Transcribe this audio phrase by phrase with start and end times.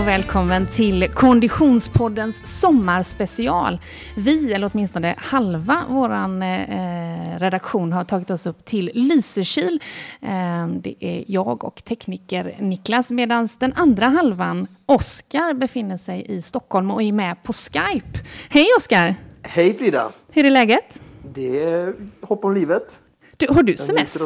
[0.00, 3.80] och välkommen till Konditionspoddens sommarspecial.
[4.16, 9.80] Vi, eller åtminstone halva vår eh, redaktion, har tagit oss upp till Lysekil.
[10.22, 16.42] Eh, det är jag och tekniker Niklas, medan den andra halvan, Oskar, befinner sig i
[16.42, 18.18] Stockholm och är med på Skype.
[18.48, 19.14] Hej Oskar!
[19.42, 20.12] Hej Frida!
[20.30, 21.00] Hur är läget?
[21.34, 23.02] Det är hopp om livet.
[23.36, 24.20] Du, har du semester?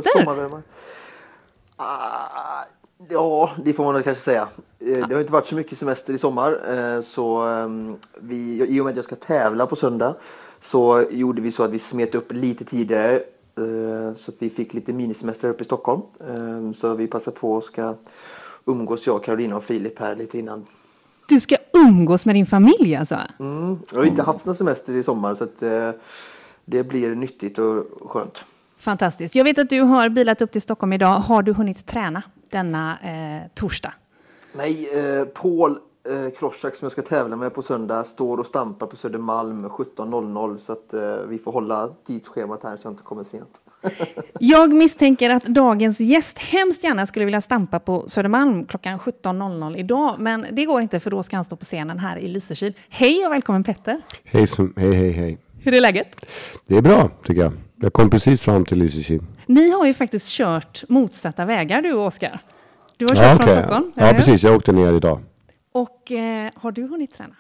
[1.77, 2.65] Ah,
[3.09, 4.49] ja, det får man kanske säga.
[4.81, 6.61] Eh, det har inte varit så mycket semester i sommar.
[6.73, 10.15] Eh, så ehm, vi, I och med att jag ska tävla på söndag
[10.63, 13.15] så gjorde vi så att vi smet upp lite tidigare.
[13.57, 16.03] Eh, så att vi fick lite minisemester uppe i Stockholm.
[16.29, 17.95] Ehm, så vi passar på och ska
[18.65, 20.67] umgås jag, Carolina och Filip här lite innan.
[21.29, 23.19] Du ska umgås med din familj alltså?
[23.41, 25.61] Mm, jag har inte haft någon semester i sommar så att
[26.65, 28.45] det blir nyttigt och skönt.
[28.79, 29.35] Fantastiskt.
[29.35, 31.15] Jag vet att du har bilat upp till Stockholm idag.
[31.15, 32.23] Har du hunnit träna
[32.55, 33.93] denna eh, torsdag?
[34.53, 38.87] Nej, eh, Paul eh, Kroschak som jag ska tävla med på söndag står och stampar
[38.87, 43.25] på Södermalm 17.00 så att eh, vi får hålla tidsschemat här så jag inte kommer
[43.25, 43.61] sent.
[44.41, 50.17] jag misstänker att dagens gäst hemskt gärna skulle vilja stampa på Södermalm klockan 17.00 idag,
[50.19, 52.75] men det går inte för då ska han stå på scenen här i Lysekil.
[52.89, 54.03] Hej och välkommen Petter!
[54.25, 54.47] Hej,
[54.77, 55.39] hej, hej, hej!
[55.63, 56.17] Hur är läget?
[56.67, 57.53] Det är bra tycker jag.
[57.77, 59.23] Jag kom precis fram till Lysekil.
[59.47, 62.41] Ni har ju faktiskt kört motsatta vägar du och Oskar.
[62.97, 63.47] Du har kört ja, okay.
[63.47, 63.93] från Stockholm.
[63.95, 64.43] Ja, precis.
[64.43, 65.21] Jag åkte ner idag.
[65.73, 67.35] Och eh, har du hunnit träna?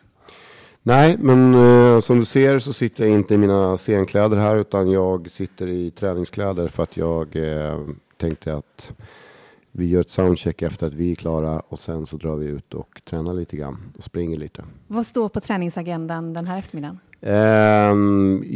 [0.82, 4.90] Nej, men eh, som du ser så sitter jag inte i mina scenkläder här utan
[4.90, 7.78] jag sitter i träningskläder för att jag eh,
[8.16, 8.92] tänkte att
[9.76, 12.74] vi gör ett soundcheck efter att vi är klara och sen så drar vi ut
[12.74, 14.64] och tränar lite grann och springer lite.
[14.86, 16.98] Vad står på träningsagendan den här eftermiddagen?
[17.20, 17.94] Eh,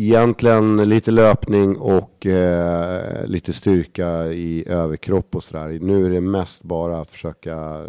[0.02, 5.78] egentligen lite löpning och eh, lite styrka i överkropp och sådär.
[5.82, 7.86] Nu är det mest bara att försöka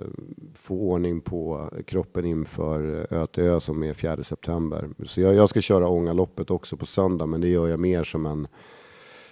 [0.54, 4.90] få ordning på kroppen inför ÖTÖ som är 4 september.
[5.06, 8.26] Så jag, jag ska köra Ångaloppet också på söndag men det gör jag mer som
[8.26, 8.48] en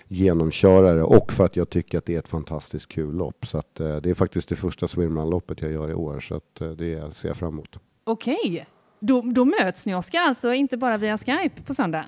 [0.07, 3.47] genomkörare och för att jag tycker att det är ett fantastiskt kul lopp.
[3.47, 6.61] Så att, eh, det är faktiskt det första Swimrun-loppet jag gör i år så att,
[6.61, 7.79] eh, det ser jag fram emot.
[8.03, 8.37] Okej.
[8.45, 8.63] Okay.
[8.99, 12.05] Då, då möts ni, Oskar, alltså inte bara via Skype på söndag?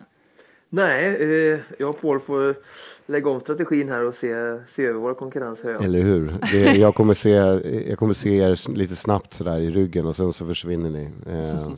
[0.72, 2.56] Nej, eh, jag och Paul får
[3.06, 5.84] lägga om strategin här och se, se över våra konkurrenser.
[5.84, 6.38] Eller hur?
[6.52, 7.30] Det, jag, kommer se,
[7.90, 11.10] jag kommer se er lite snabbt sådär i ryggen och sen så försvinner ni.
[11.28, 11.72] Eh,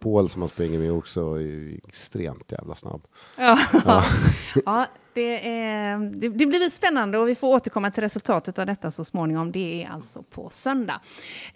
[0.00, 3.02] Paul som har sprungit med också är extremt jävla snabb.
[3.36, 3.58] Ja.
[3.84, 4.04] ja.
[4.64, 4.86] ja
[5.18, 9.04] det, är, det, det, blir spännande och vi får återkomma till resultatet av detta så
[9.04, 9.52] småningom.
[9.52, 11.00] Det är alltså på söndag.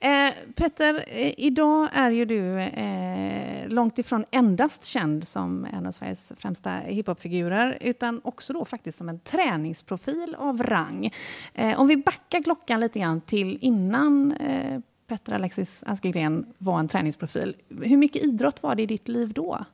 [0.01, 5.93] Eh, Petter, eh, idag är ju du eh, långt ifrån endast känd som en av
[5.93, 11.13] Sveriges främsta hiphopfigurer, utan också då faktiskt som en träningsprofil av rang.
[11.55, 16.89] Eh, om vi backar klockan lite grann till innan eh, Petter Alexis Askegren var en
[16.89, 17.57] träningsprofil.
[17.83, 19.65] Hur mycket idrott var det i ditt liv då?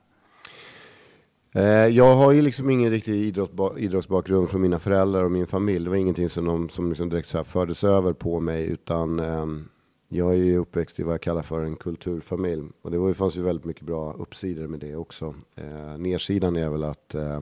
[1.59, 5.85] Eh, jag har ju liksom ingen riktig idrott, idrottsbakgrund från mina föräldrar och min familj.
[5.85, 9.69] Det var ingenting som, de, som liksom direkt så fördes över på mig, utan ehm,
[10.09, 12.63] jag är ju uppväxt i vad jag kallar för en kulturfamilj.
[12.83, 15.35] Och det var, fanns ju väldigt mycket bra uppsidor med det också.
[15.57, 17.41] Eh, Nersidan är väl att, eh,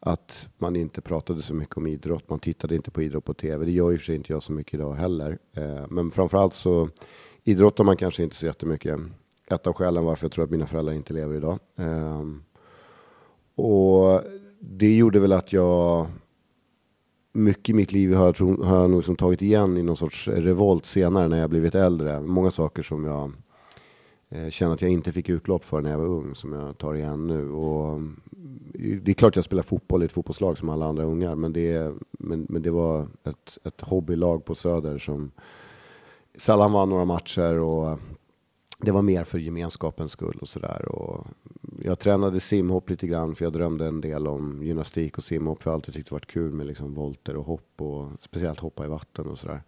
[0.00, 2.30] att man inte pratade så mycket om idrott.
[2.30, 3.64] Man tittade inte på idrott på tv.
[3.64, 5.38] Det gör ju för sig inte jag så mycket idag heller.
[5.56, 6.88] Eh, men framförallt så
[7.44, 9.00] idrottar man kanske inte så jättemycket.
[9.50, 11.58] Ett av skälen varför jag tror att mina föräldrar inte lever idag.
[11.76, 12.42] Ehm,
[13.56, 14.22] och
[14.60, 16.06] det gjorde väl att jag
[17.32, 20.28] mycket i mitt liv har jag, har jag nog liksom tagit igen i någon sorts
[20.28, 22.20] revolt senare när jag blivit äldre.
[22.20, 23.32] Många saker som jag
[24.28, 26.94] eh, känner att jag inte fick utlopp för när jag var ung som jag tar
[26.94, 27.50] igen nu.
[27.50, 28.20] Och mm,
[29.02, 31.94] det är klart jag spelar fotboll i ett fotbollslag som alla andra ungar men det,
[32.10, 35.30] men, men det var ett, ett hobbylag på Söder som
[36.38, 37.98] sällan vann några matcher och
[38.78, 40.88] det var mer för gemenskapens skull och sådär
[41.86, 45.62] jag tränade simhopp lite grann för jag drömde en del om gymnastik och simhopp.
[45.62, 48.84] För jag alltid tyckt det varit kul med liksom volter och hopp och speciellt hoppa
[48.84, 49.62] i vatten och sådär.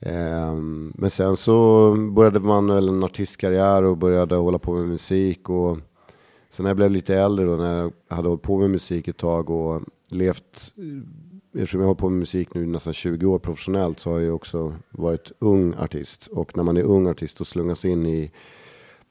[0.00, 5.48] Um, men sen så började man väl en artistkarriär och började hålla på med musik.
[5.48, 5.78] Och
[6.50, 9.16] sen när jag blev lite äldre då, när jag hade hållit på med musik ett
[9.16, 10.72] tag och levt,
[11.54, 14.34] eftersom jag har hållit på med musik nu nästan 20 år professionellt så har jag
[14.34, 16.26] också varit ung artist.
[16.26, 18.30] Och när man är ung artist och slungas in i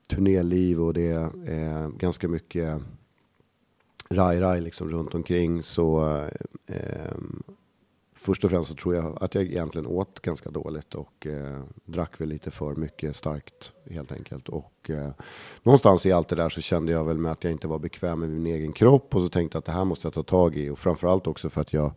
[0.10, 1.12] turnéliv och det
[1.46, 2.82] är ganska mycket
[4.10, 6.18] raj-raj liksom runt omkring så
[6.68, 7.18] eh,
[8.16, 12.22] först och främst så tror jag att jag egentligen åt ganska dåligt och eh, drack
[12.22, 14.50] väl lite för mycket starkt helt enkelt.
[14.50, 15.12] Och eh,
[15.64, 18.20] någonstans i allt det där så kände jag väl med att jag inte var bekväm
[18.20, 20.56] med min egen kropp och så tänkte jag att det här måste jag ta tag
[20.56, 21.92] i och framförallt också för att jag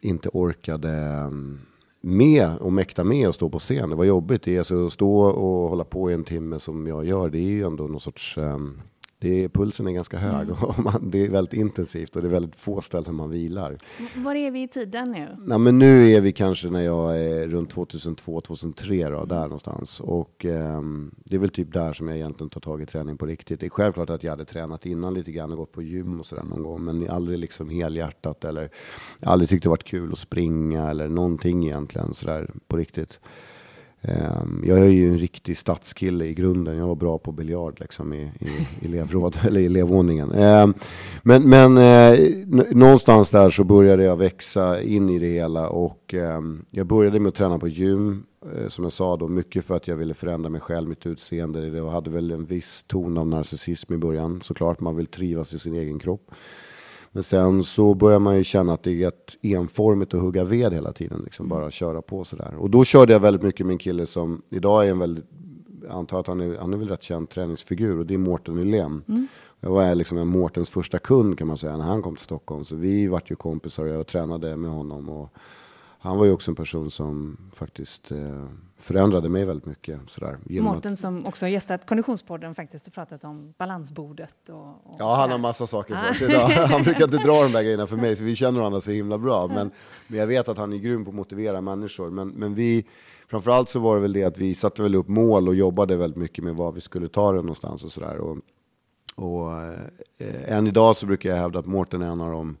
[0.00, 1.60] inte orkade ehm,
[2.02, 3.90] med och mäkta med att stå på scen.
[3.90, 4.42] Det var jobbigt.
[4.42, 7.28] Det är alltså att stå och hålla på i en timme som jag gör.
[7.28, 8.80] Det är ju ändå någon sorts um,
[9.22, 10.62] det är, pulsen är ganska hög mm.
[10.62, 13.78] och man, det är väldigt intensivt och det är väldigt få ställen man vilar.
[14.14, 15.36] Var är vi i tiden nu?
[15.48, 20.00] Ja, men nu är vi kanske när jag är runt 2002-2003 då, där någonstans.
[20.00, 20.82] Och eh,
[21.24, 23.60] det är väl typ där som jag egentligen tar tag i träning på riktigt.
[23.60, 26.26] Det är självklart att jag hade tränat innan lite grann och gått på gym och
[26.26, 28.70] sådär någon gång, men aldrig liksom helhjärtat eller
[29.20, 33.20] aldrig tyckt det varit kul att springa eller någonting egentligen sådär på riktigt.
[34.02, 36.76] Ehm, jag är ju en riktig stadskille i grunden.
[36.76, 40.32] Jag var bra på biljard liksom i, i, elevråd, eller i elevvåningen.
[40.32, 40.74] Ehm,
[41.22, 42.18] men, men eh,
[42.70, 47.28] någonstans där så började jag växa in i det hela och ehm, jag började med
[47.28, 48.26] att träna på gym.
[48.56, 51.66] Eh, som jag sa då, mycket för att jag ville förändra mig själv, mitt utseende.
[51.66, 54.80] Jag hade väl en viss ton av narcissism i början såklart.
[54.80, 56.30] Man vill trivas i sin egen kropp.
[57.12, 60.72] Men sen så börjar man ju känna att det är ett enformigt att hugga ved
[60.72, 61.20] hela tiden.
[61.24, 62.54] Liksom bara köra på sådär.
[62.58, 65.24] Och då körde jag väldigt mycket med en kille som idag är en väldigt,
[65.82, 68.54] jag antar att han är, han är väl rätt känd träningsfigur och det är Mårten
[68.54, 69.04] Nylén.
[69.08, 69.26] Mm.
[69.60, 72.64] Jag var liksom en Mårtens första kund kan man säga när han kom till Stockholm.
[72.64, 75.08] Så vi vart ju kompisar och jag tränade med honom.
[75.08, 75.32] Och
[75.98, 78.46] han var ju också en person som faktiskt eh,
[78.82, 80.00] förändrade mig väldigt mycket.
[80.06, 80.98] Sådär, Mårten att...
[80.98, 84.48] som också har gästat Konditionspodden faktiskt och pratat om balansbordet.
[84.48, 86.48] Och, och ja, han har massa saker för sig idag.
[86.70, 89.18] Han brukar inte dra de där grejerna för mig, för vi känner varandra så himla
[89.18, 89.46] bra.
[89.46, 89.70] Men,
[90.06, 92.10] men jag vet att han är grym på att motivera människor.
[92.10, 92.86] Men, men vi,
[93.28, 96.18] framförallt så var det väl det att vi satte väl upp mål och jobbade väldigt
[96.18, 98.18] mycket med var vi skulle ta det någonstans och sådär.
[98.18, 98.38] Och,
[99.14, 99.52] och
[100.18, 102.56] eh, än idag så brukar jag hävda att Mårten är en av de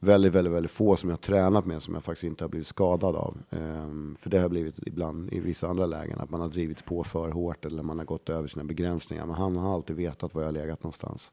[0.00, 3.16] väldigt, väldigt, väldigt få som jag tränat med som jag faktiskt inte har blivit skadad
[3.16, 3.36] av.
[3.50, 7.04] Um, för det har blivit ibland i vissa andra lägen att man har drivits på
[7.04, 9.26] för hårt eller man har gått över sina begränsningar.
[9.26, 11.32] Men han har alltid vetat var jag har legat någonstans.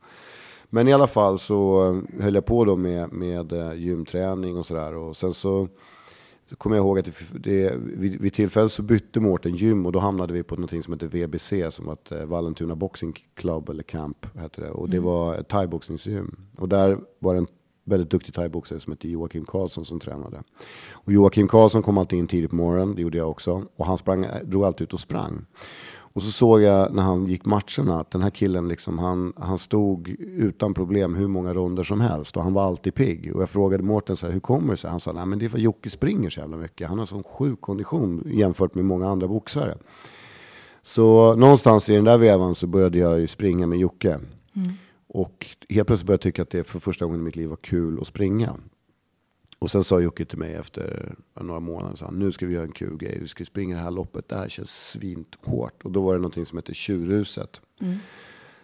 [0.70, 1.84] Men i alla fall så
[2.20, 4.96] höll jag på då med, med uh, gymträning och sådär.
[4.96, 5.68] Och sen så,
[6.46, 9.92] så kommer jag ihåg att det, det, vid, vid tillfället så bytte Mårten gym och
[9.92, 13.84] då hamnade vi på något som heter VBC som var uh, Vallentuna Boxing Club eller
[13.84, 14.26] Camp.
[14.36, 14.70] Hette det.
[14.70, 15.10] Och det mm.
[15.10, 16.36] var ett thaiboxningsgym.
[16.58, 17.48] Och där var det en
[17.84, 20.44] väldigt duktig thaiboxare som heter Joakim Karlsson som tränade.
[20.92, 23.66] Och Joakim Karlsson kom alltid in tidigt på morgonen, det gjorde jag också.
[23.76, 25.46] Och han sprang, drog alltid ut och sprang.
[26.16, 29.58] Och så såg jag när han gick matcherna att den här killen liksom, han, han
[29.58, 33.36] stod utan problem hur många ronder som helst och han var alltid pigg.
[33.36, 34.90] Och jag frågade Mårten så här, hur kommer det sig?
[34.90, 36.88] Han sa, nej men det är för att Jocke springer så jävla mycket.
[36.88, 39.78] Han har sån sjuk kondition jämfört med många andra boxare.
[40.82, 44.20] Så någonstans i den där vevan så började jag ju springa med Jocke.
[44.56, 44.72] Mm.
[45.14, 47.56] Och helt plötsligt började jag tycka att det för första gången i mitt liv var
[47.56, 48.60] kul att springa.
[49.60, 52.64] Och sen sa Jocke till mig efter några månader, så han, nu ska vi göra
[52.64, 55.84] en kul grej, vi ska springa det här loppet, det här känns svint hårt.
[55.84, 57.62] Och då var det någonting som heter Tjurhuset.
[57.82, 57.98] Mm.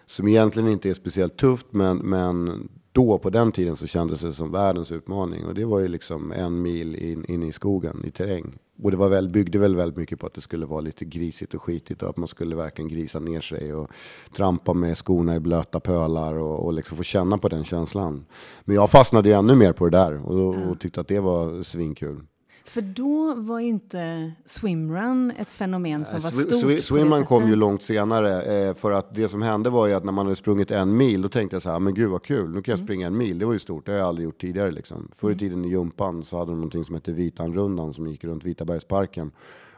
[0.06, 4.34] Som egentligen inte är speciellt tufft, men, men då på den tiden så kändes det
[4.34, 5.46] som världens utmaning.
[5.46, 8.58] Och det var ju liksom en mil in, in i skogen i terräng.
[8.84, 11.54] Och det var väl, byggde väl väldigt mycket på att det skulle vara lite grisigt
[11.54, 13.90] och skitigt och att man skulle verkligen grisa ner sig och
[14.36, 18.26] trampa med skorna i blöta pölar och, och liksom få känna på den känslan.
[18.66, 21.64] Men jag fastnade ju ännu mer på det där och, och tyckte att det var
[21.64, 22.22] svinkul.
[22.70, 26.52] För då var ju inte swimrun ett fenomen som var stort.
[26.52, 28.42] Sw swimrun kom ju långt senare.
[28.44, 31.22] Eh, för att det som hände var ju att när man hade sprungit en mil,
[31.22, 32.88] då tänkte jag så här, men gud vad kul, nu kan jag mm.
[32.88, 33.40] springa en mil.
[33.40, 35.08] Det var ju stort, det har jag aldrig gjort tidigare liksom.
[35.16, 35.40] Förr i mm.
[35.40, 39.32] tiden i Jumpan så hade de någonting som hette Vitanrundan som gick runt Vitabergsparken.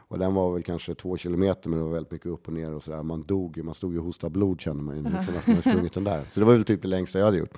[0.08, 2.74] Och den var väl kanske två kilometer men det var väldigt mycket upp och ner
[2.74, 3.02] och sådär.
[3.02, 5.56] Man dog ju, man stod ju och hostade blod kände man ju liksom, efter man
[5.56, 6.24] hade sprungit den där.
[6.30, 7.54] Så det var väl typ det längsta jag hade gjort.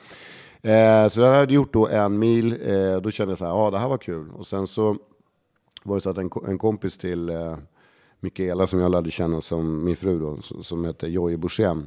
[0.62, 3.70] Eh, så jag hade gjort då en mil, eh, då kände jag så här, ja
[3.70, 4.30] det här var kul.
[4.30, 4.97] Och sen så
[5.84, 7.56] var det så att en, en kompis till eh,
[8.20, 11.86] Mikaela som jag lärde känna som min fru då, som heter Jojje Borssén,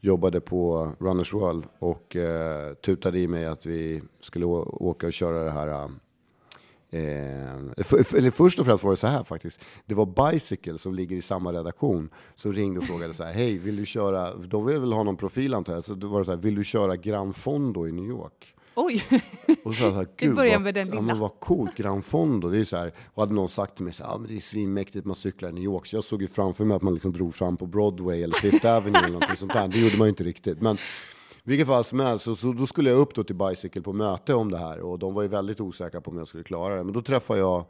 [0.00, 5.44] jobbade på Runners World och eh, tutade i mig att vi skulle åka och köra
[5.44, 5.90] det här
[6.90, 9.60] Eh, eh för, eller först och främst var det så här faktiskt.
[9.86, 13.32] Det var Bicycle som ligger i samma redaktion som ringde och frågade så här.
[13.32, 14.34] Hej, vill du köra?
[14.34, 15.84] De vill väl ha någon profil antar jag.
[15.84, 16.38] Så då var det så här.
[16.38, 18.55] Vill du köra Grand Fondo i New York?
[18.78, 19.04] Oj!
[19.64, 20.96] Och så här, Gud, börjar med den lilla.
[20.96, 22.48] Ja, men vad coolt, Gran Fondo.
[22.48, 24.36] Det är så här, och hade någon sagt till mig så här, ja, men det
[24.36, 25.86] är svinmäktigt, man cyklar i New York.
[25.86, 28.66] Så jag såg ju framför mig att man liksom drog fram på Broadway eller Fifth
[28.76, 29.68] Avenue eller någonting sånt där.
[29.68, 30.60] Det gjorde man ju inte riktigt.
[30.60, 30.78] Men
[31.44, 34.34] vilket fall som helst, så, så då skulle jag upp då till Bicycle på möte
[34.34, 34.80] om det här.
[34.80, 36.84] Och de var ju väldigt osäkra på om jag skulle klara det.
[36.84, 37.64] Men då träffade jag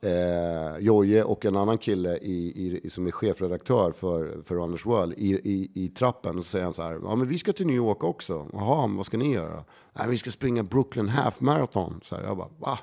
[0.00, 5.12] eh, Joje och en annan kille i, i, som är chefredaktör för, för Runners World
[5.12, 6.38] i, i, i trappen.
[6.38, 8.46] Och så säger han så här, ja men vi ska till New York också.
[8.52, 9.64] Jaha, vad ska ni göra?
[9.92, 12.00] Nej, vi ska springa Brooklyn Half Marathon.
[12.04, 12.78] Så här, jag bara, va?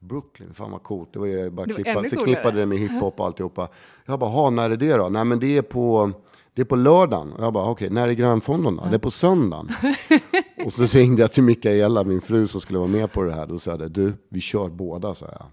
[0.00, 1.12] Brooklyn, fan vad coolt.
[1.12, 3.68] Det var ju bara klippa, förknippade det med hiphop och alltihopa.
[4.06, 5.08] Jag bara, ha när är det då?
[5.08, 6.10] Nej men det är på,
[6.54, 7.32] det är på lördagen.
[7.32, 8.84] Och jag bara, okej, okay, när är grönfonden då?
[8.84, 9.68] Det är på söndagen.
[10.66, 13.46] och så ringde jag till Mikaela, min fru som skulle vara med på det här.
[13.46, 15.46] Då sa jag, du, vi kör båda, sa jag.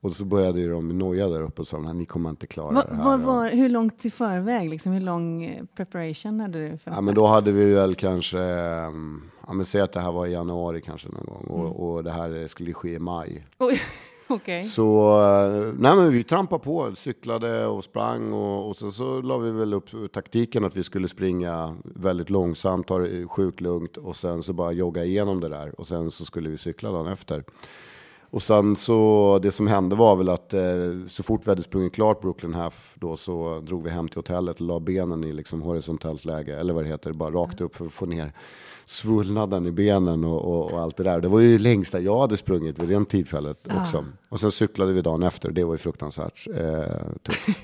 [0.00, 2.84] Och så började ju de noja där uppe och sa, ni kommer inte klara Va,
[2.88, 3.04] det här.
[3.04, 6.78] vad var, hur långt i förväg, liksom, hur lång eh, preparation hade du?
[6.78, 10.12] För Ja, men då hade vi väl kanske, ehm, ja men säg att det här
[10.12, 11.72] var i januari kanske någon gång och, Mm.
[11.72, 13.46] och det här skulle ske i maj.
[13.58, 13.80] Oj,
[14.28, 14.62] okej.
[14.62, 19.38] Så eh, nej, men vi trampade på, cyklade och sprang och, och sen så la
[19.38, 24.16] vi väl upp taktiken att vi skulle springa väldigt långsamt, ta det sjukt lugnt och
[24.16, 27.44] sen så bara jogga igenom det där och sen så skulle vi cykla dagen efter.
[28.30, 30.60] Och sen så det som hände var väl att eh,
[31.08, 34.56] så fort vi hade sprungit klart Brooklyn Half då så drog vi hem till hotellet
[34.56, 37.84] och la benen i liksom horisontellt läge eller vad det heter, bara rakt upp för
[37.86, 38.32] att få ner
[38.86, 41.20] svullnaden i benen och, och, och allt det där.
[41.20, 44.04] Det var ju längsta jag hade sprungit vid det tillfället också.
[44.28, 47.48] Och sen cyklade vi dagen efter, det var ju fruktansvärt eh, tufft.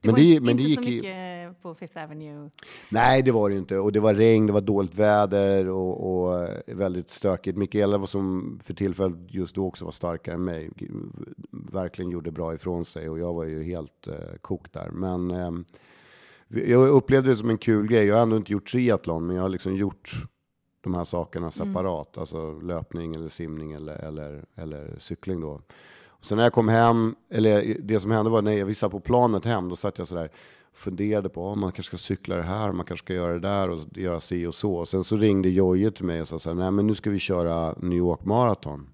[0.00, 2.50] Det var det- men det gick så mycket på Fifth Avenue.
[2.88, 3.78] Nej, det var det ju inte.
[3.78, 7.58] Och det var regn, det var dåligt väder och, och väldigt stökigt.
[7.58, 10.70] Mikaela var som för tillfället just då också var starkare än mig.
[11.50, 14.90] Verkligen gjorde bra ifrån sig och jag var ju helt eh, kokt där.
[14.90, 15.50] Men eh,
[16.48, 18.06] jag upplevde det som en kul grej.
[18.06, 20.10] Jag har ändå inte gjort triathlon, men jag har liksom gjort
[20.80, 22.18] de här sakerna separat.
[22.18, 25.60] Alltså löpning eller simning eller, eller, eller cykling då.
[26.20, 29.44] Sen när jag kom hem, eller det som hände var när jag visade på planet
[29.44, 30.30] hem, då satt jag sådär
[30.78, 33.70] funderade på om man kanske ska cykla det här, man kanske ska göra det där
[33.70, 34.74] och göra si och så.
[34.74, 37.10] Och sen så ringde Jojje till mig och sa så här, nej men nu ska
[37.10, 38.88] vi köra New York Marathon.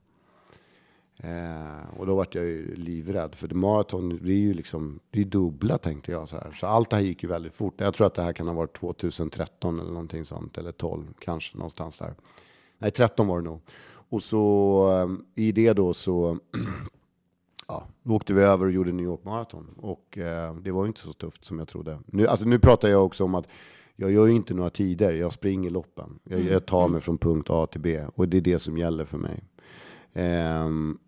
[1.16, 5.20] Eh, och då vart jag ju livrädd, för det maraton, det är ju liksom, det
[5.20, 6.52] är dubbla tänkte jag så här.
[6.52, 7.74] Så allt det här gick ju väldigt fort.
[7.76, 11.56] Jag tror att det här kan ha varit 2013 eller någonting sånt, eller 12 kanske
[11.56, 12.14] någonstans där.
[12.78, 13.60] Nej, 13 var det nog.
[14.08, 16.38] Och så eh, i det då så
[17.68, 19.74] ja, då åkte vi över och gjorde New York Marathon.
[19.76, 21.98] Och eh, det var inte så tufft som jag trodde.
[22.06, 23.46] Nu, alltså, nu pratar jag också om att
[23.96, 26.18] jag gör ju inte några tider, jag springer loppen.
[26.24, 29.04] Jag, jag tar mig från punkt A till B och det är det som gäller
[29.04, 29.44] för mig.
[30.12, 30.98] Ehm,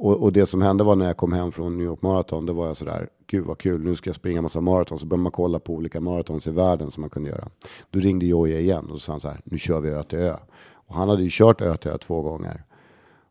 [0.00, 2.52] och, och det som hände var när jag kom hem från New York Marathon, då
[2.52, 4.98] var jag sådär, gud vad kul, nu ska jag springa massa maraton.
[4.98, 7.48] Så började man kolla på olika maratons i världen som man kunde göra.
[7.90, 10.36] Då ringde Jojje igen och sa han så här, nu kör vi Ö till Ö.
[10.72, 12.64] Och han hade ju kört Ö till Ö två gånger.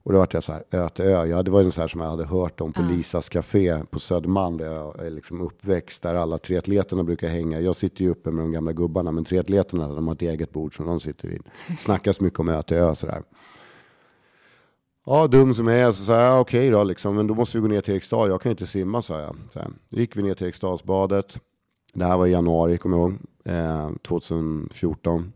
[0.09, 1.25] Och då vart jag så här, Ö till Ö.
[1.25, 3.99] Ja, det var ju så här som jag hade hört om på Lisas Café på
[3.99, 7.59] Södermalm där jag är liksom uppväxt, där alla triatleterna brukar hänga.
[7.59, 10.75] Jag sitter ju uppe med de gamla gubbarna, men triatleterna de har ett eget bord
[10.75, 11.41] som de sitter vid.
[11.79, 13.23] Snackas mycket om Ö till Ö sådär.
[15.05, 17.57] Ja, dum som jag är så sa jag, ja, okej då, liksom, men då måste
[17.57, 18.29] vi gå ner till Eriksdal.
[18.29, 19.35] Jag kan inte simma, sa jag.
[19.53, 19.69] Så här.
[19.89, 21.39] Då gick vi ner till Eriksdalsbadet.
[21.93, 25.33] Det här var i januari, kommer jag ihåg, eh, 2014.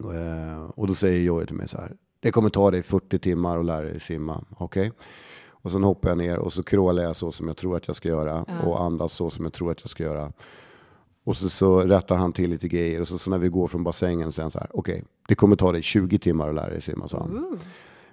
[0.00, 3.58] Eh, och då säger Joey till mig så här, det kommer ta dig 40 timmar
[3.58, 4.92] att lära dig simma, okej?
[5.50, 7.96] Och sen hoppar jag ner och så crawlar jag så som jag tror att jag
[7.96, 10.32] ska göra och andas så som jag tror att jag ska göra.
[11.24, 13.84] Och så, så rättar han till lite grejer och så, så när vi går från
[13.84, 16.70] bassängen så säger han så här, okej, det kommer ta dig 20 timmar att lära
[16.70, 17.58] dig simma, sa han.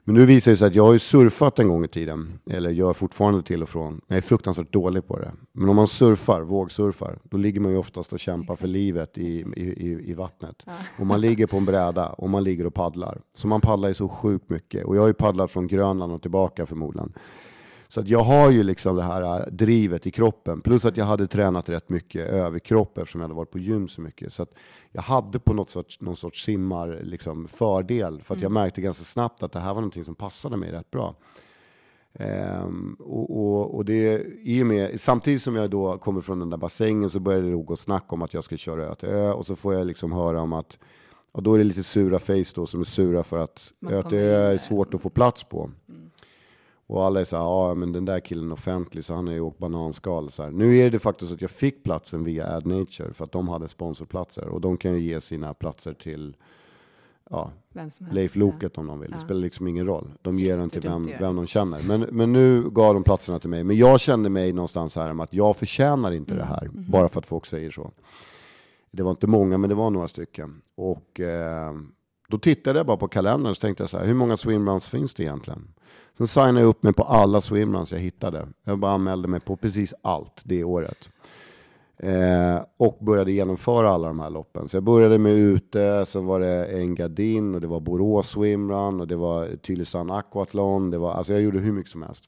[0.07, 2.69] Men nu visar det sig att jag har ju surfat en gång i tiden, eller
[2.69, 4.01] gör fortfarande till och från.
[4.07, 5.31] Jag är fruktansvärt dålig på det.
[5.51, 9.45] Men om man surfar, vågsurfar, då ligger man ju oftast och kämpar för livet i,
[9.55, 10.55] i, i, vattnet.
[11.00, 13.21] Och man ligger på en bräda och man ligger och paddlar.
[13.35, 14.85] Så man paddlar ju så sjukt mycket.
[14.85, 17.13] Och jag har ju paddlat från Grönland och tillbaka förmodligen.
[17.87, 20.61] Så att jag har ju liksom det här äh, drivet i kroppen.
[20.61, 24.01] Plus att jag hade tränat rätt mycket överkropp eftersom jag hade varit på gym så
[24.01, 24.33] mycket.
[24.33, 24.53] Så att
[24.91, 28.21] jag hade på något sorts, någon sorts simmar liksom fördel.
[28.21, 30.91] För att jag märkte ganska snabbt att det här var någonting som passade mig rätt
[30.91, 31.15] bra.
[32.19, 36.49] Ehm, och, och, och det, i och med, samtidigt som jag då kommer från den
[36.49, 39.31] där bassängen så började det gå snack om att jag ska köra ö till ö.
[39.31, 40.77] Och så får jag liksom höra om att
[41.31, 44.17] och då är det lite sura face då som är sura för att ö till
[44.17, 45.71] ö är svårt att få plats på.
[46.87, 49.33] Och alla är så här, ja men den där killen är offentlig så han har
[49.33, 50.31] ju åkt bananskal.
[50.31, 50.51] Så här.
[50.51, 53.67] Nu är det faktiskt så att jag fick platsen via AdNature för att de hade
[53.67, 54.47] sponsorplatser.
[54.47, 56.35] Och de kan ju ge sina platser till
[57.29, 58.15] ja, Vem som helst.
[58.15, 59.09] Leif Loket om de vill.
[59.11, 59.23] Det Ja.
[59.23, 60.11] spelar liksom ingen roll.
[60.21, 61.83] De ger den till vem, vem de känner.
[61.87, 63.63] Men, men nu gav de platserna till mig.
[63.63, 66.65] Men jag kände mig någonstans här om att jag förtjänar inte det här.
[66.65, 66.85] Mm.
[66.91, 67.91] Bara för att folk säger så.
[68.91, 70.61] Det var inte många, men det var några stycken.
[70.75, 71.73] Och eh,
[72.27, 75.13] då tittade jag bara på kalendern och tänkte jag så här, hur många swimruns finns
[75.13, 75.67] det egentligen?
[76.17, 78.48] Sen signade jag upp mig på alla swimruns jag hittade.
[78.63, 81.10] Jag bara anmälde mig på precis allt det året.
[81.98, 84.67] Eh, och började genomföra alla de här loppen.
[84.67, 89.08] Så jag började med ute, sen var det Engadin och det var Borås swimrun och
[89.08, 90.91] det var Tylösand aquathlon.
[90.91, 92.25] Det var, alltså jag gjorde hur mycket som helst.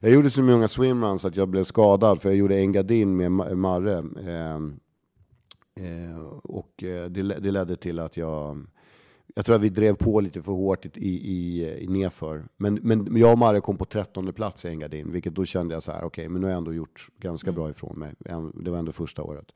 [0.00, 3.98] Jag gjorde så många swimruns att jag blev skadad för jag gjorde Engadin med Marre.
[3.98, 4.54] Eh,
[5.86, 8.66] eh, och eh, det, det ledde till att jag
[9.34, 12.44] jag tror att vi drev på lite för hårt i, i, i nedför.
[12.56, 15.82] Men, men jag och Marre kom på trettonde plats i Engadin, vilket då kände jag
[15.82, 18.14] så här, okej, men nu har jag ändå gjort ganska bra ifrån mig.
[18.54, 19.46] Det var ändå första året.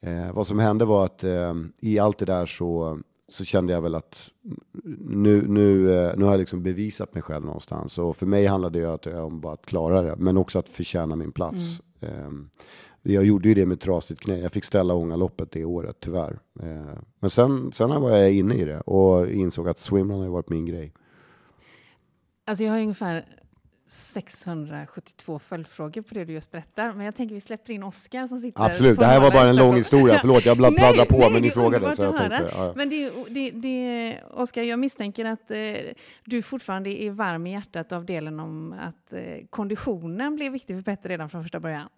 [0.00, 3.82] Eh, vad som hände var att eh, i allt det där så, så kände jag
[3.82, 4.30] väl att
[4.98, 7.98] nu, nu, eh, nu har jag liksom bevisat mig själv någonstans.
[7.98, 11.32] Och för mig handlade det om bara att klara det, men också att förtjäna min
[11.32, 11.80] plats.
[12.00, 12.50] Mm.
[13.02, 14.38] Jag gjorde ju det med trasigt knä.
[14.38, 16.38] Jag fick ställa Ångaloppet det året, tyvärr.
[16.62, 20.48] Uh, men sen, sen var jag inne i det och insåg att swimrun har varit
[20.48, 20.92] min grej.
[22.44, 23.24] Alltså jag har ungefär
[23.92, 26.92] 672 följdfrågor på det du just berättar.
[26.92, 29.56] Men jag tänker vi släpper in Oskar som sitter Absolut, det här var bara en
[29.56, 30.18] lång historia.
[30.20, 31.96] Förlåt, jag pladdrar på, nej, men ni frågade.
[31.96, 32.72] Så jag tänkte, ja.
[32.76, 35.56] Men det, det, det, Oskar, jag misstänker att eh,
[36.24, 40.82] du fortfarande är varm i hjärtat av delen om att eh, konditionen blev viktig för
[40.82, 41.88] Petter redan från första början.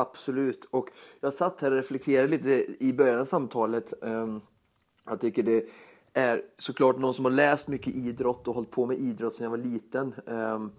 [0.00, 0.90] Absolut, och
[1.20, 4.02] jag satt här och reflekterade lite i början av samtalet.
[4.02, 4.40] Ehm,
[5.04, 5.66] jag tycker det
[6.12, 9.50] är såklart någon som har läst mycket idrott och hållit på med idrott sedan jag
[9.50, 10.14] var liten.
[10.26, 10.70] Ehm,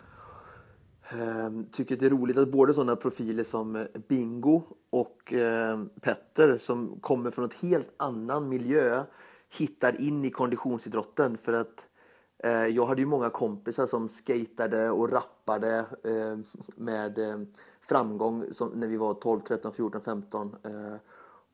[1.09, 5.33] ehm, tycker det är roligt att både sådana profiler som eh, Bingo och
[6.01, 9.03] Petter som kommer från ett helt annan miljö
[9.49, 11.85] hittar in i konditionsidrotten för att
[12.43, 15.85] eh, jag hade ju många kompisar som skatade och rappade
[16.75, 17.19] med
[17.89, 20.55] framgång som när vi var 12, 13, 14, 15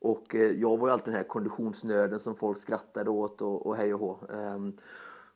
[0.05, 3.75] och eh, jag var ju alltid den här konditionsnörden som folk skrattade åt och, och
[3.75, 4.17] hej och hå.
[4.33, 4.73] Ehm,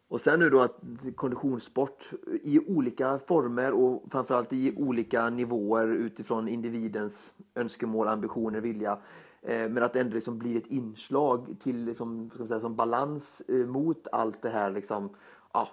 [0.08, 0.80] och sen nu då att
[1.16, 2.12] konditionssport
[2.44, 9.00] i olika former och framförallt i olika nivåer utifrån individens önskemål, ambitioner, vilja.
[9.42, 13.42] Eh, men att det ändå liksom blir ett inslag till liksom, ska säga, som balans
[13.48, 15.10] eh, mot allt det här liksom,
[15.54, 15.70] ja,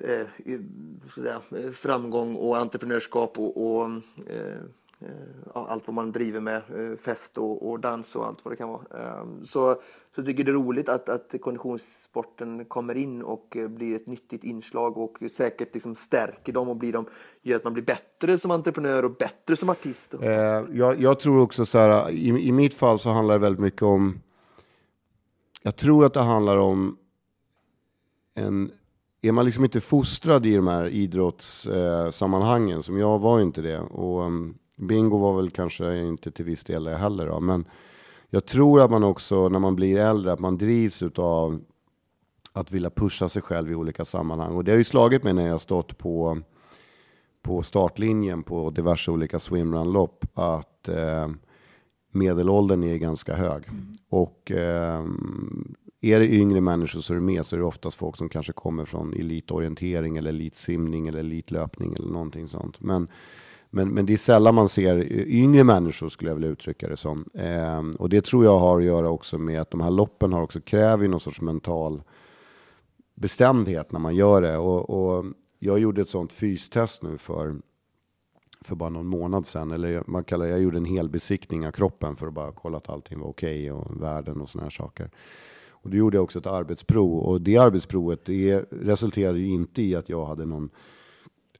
[0.00, 0.26] Eh,
[1.14, 3.90] säga, eh, framgång och entreprenörskap och, och
[4.26, 4.36] Eh,
[5.00, 5.10] eh
[5.54, 6.62] allt vad man driver med,
[7.00, 9.20] fest och, och, dans och allt vad det kan vara.
[9.20, 9.74] Ehm, så,
[10.14, 14.44] så jag tycker det är roligt att, att konditionssporten kommer in och blir ett nyttigt
[14.44, 17.06] inslag och säkert liksom stärker dem och blir dem,
[17.42, 20.14] gör att man blir bättre som entreprenör och bättre som artist.
[20.14, 20.30] Eh,
[20.72, 23.82] jag, jag, tror också så här, i, i mitt fall så handlar det väldigt mycket
[23.82, 24.20] om,
[25.62, 26.96] jag tror att det handlar om
[28.34, 28.72] en
[29.22, 33.78] är man liksom inte fostrad i de här idrottssammanhangen, eh, som jag var inte det,
[33.78, 37.64] och um, Bingo var väl kanske inte till viss del det heller då, men
[38.30, 41.60] jag tror att man också när man blir äldre, att man drivs av
[42.52, 44.56] att vilja pusha sig själv i olika sammanhang.
[44.56, 46.38] Och det har ju slagit mig när jag stått på,
[47.42, 51.28] på startlinjen på diverse olika swimrun-lopp, att eh,
[52.12, 53.68] medelåldern är ganska hög.
[53.68, 53.94] Mm.
[54.08, 55.04] Och eh,
[56.00, 58.84] är det yngre människor som är med så är det oftast folk som kanske kommer
[58.84, 62.80] från elitorientering eller elitsimning eller elitlöpning eller någonting sånt.
[62.80, 63.08] Men
[63.72, 67.24] men, men det är sällan man ser yngre människor skulle jag vilja uttrycka det som.
[67.34, 70.42] Eh, och det tror jag har att göra också med att de här loppen har
[70.42, 72.02] också kräver någon sorts mental
[73.14, 74.56] bestämdhet när man gör det.
[74.56, 75.24] Och, och
[75.58, 77.56] jag gjorde ett sånt fystest nu för,
[78.60, 79.70] för bara någon månad sedan.
[79.70, 82.90] Eller man kallar, jag gjorde en hel besiktning av kroppen för att bara kolla att
[82.90, 85.10] allting var okej okay och värden och sådana här saker.
[85.82, 89.94] Och då gjorde jag också ett arbetsprov och det arbetsprovet det resulterade ju inte i
[89.94, 90.70] att jag hade någon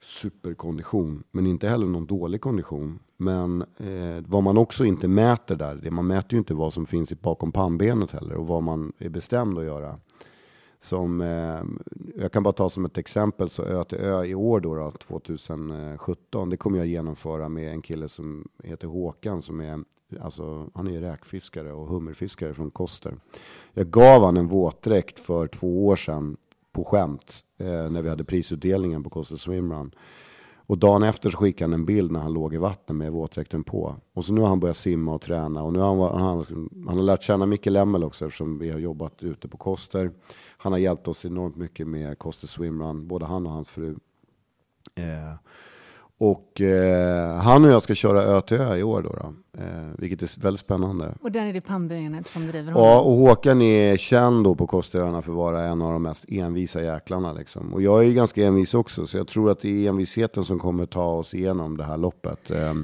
[0.01, 2.99] superkondition, men inte heller någon dålig kondition.
[3.17, 6.87] Men eh, vad man också inte mäter där, det, man mäter ju inte vad som
[6.87, 9.99] finns bakom pannbenet heller och vad man är bestämd att göra.
[10.79, 11.63] Som, eh,
[12.23, 14.91] jag kan bara ta som ett exempel, så Ö till Ö i år då, då
[14.91, 19.85] 2017, det kommer jag genomföra med en kille som heter Håkan, som är,
[20.21, 23.15] alltså, han är räkfiskare och hummerfiskare från Koster.
[23.73, 26.37] Jag gav han en våtdräkt för två år sedan
[26.73, 29.95] på skämt eh, när vi hade prisutdelningen på Koster Swimrun.
[30.71, 33.65] Och dagen efter så skickade han en bild när han låg i vattnet med våtdräkten
[33.65, 33.97] på.
[34.13, 35.63] Och så nu har han börjat simma och träna.
[35.63, 38.79] Och nu har han, han, han har lärt känna Micke Lemmel också eftersom vi har
[38.79, 40.11] jobbat ute på Koster.
[40.57, 43.97] Han har hjälpt oss enormt mycket med Koster Swimrun, både han och hans fru.
[44.95, 45.35] Eh,
[46.21, 49.91] och eh, han och jag ska köra ö till ö i år då, då eh,
[49.99, 51.15] vilket är väldigt spännande.
[51.21, 52.89] Och den är det pannbenet som driver honom?
[52.89, 56.25] Ja, och Håkan är känd då på Kosteröarna för att vara en av de mest
[56.29, 57.75] envisa jäklarna liksom.
[57.75, 60.87] Och jag är ganska envis också, så jag tror att det är envisheten som kommer
[60.87, 62.51] ta oss igenom det här loppet.
[62.51, 62.75] Eh.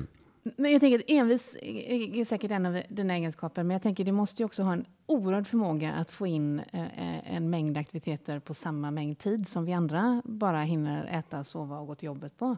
[0.56, 4.06] Men jag tänker att envis är säkert en av dina egenskaper, men jag tänker att
[4.06, 8.38] du måste ju också ha en oerhörd förmåga att få in eh, en mängd aktiviteter
[8.38, 12.38] på samma mängd tid som vi andra bara hinner äta, sova och gå till jobbet
[12.38, 12.56] på.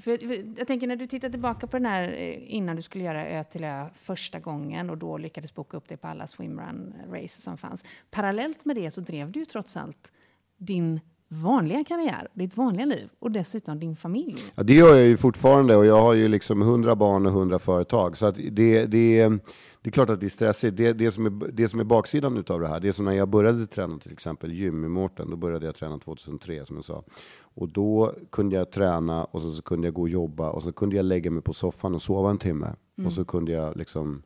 [0.00, 3.04] För, för, jag tänker när du tittar tillbaka på den här eh, innan du skulle
[3.04, 7.40] göra Ö till Ö första gången och då lyckades boka upp dig på alla swimrun-race
[7.40, 7.84] som fanns.
[8.10, 10.12] Parallellt med det så drev du ju trots allt
[10.56, 11.00] din
[11.32, 14.52] vanliga karriär, ditt vanliga liv och dessutom din familj.
[14.54, 17.58] Ja, det gör jag ju fortfarande och jag har ju liksom hundra barn och hundra
[17.58, 18.16] företag.
[18.16, 19.28] Så att det, det,
[19.82, 20.76] det är klart att det är stressigt.
[20.76, 23.12] Det, det, som, är, det som är baksidan utav det här, det är som när
[23.12, 26.84] jag började träna till exempel gym i Mårten, då började jag träna 2003 som jag
[26.84, 27.04] sa.
[27.54, 30.72] Och då kunde jag träna och så, så kunde jag gå och jobba och så
[30.72, 32.74] kunde jag lägga mig på soffan och sova en timme.
[32.98, 33.06] Mm.
[33.06, 34.22] Och så kunde jag liksom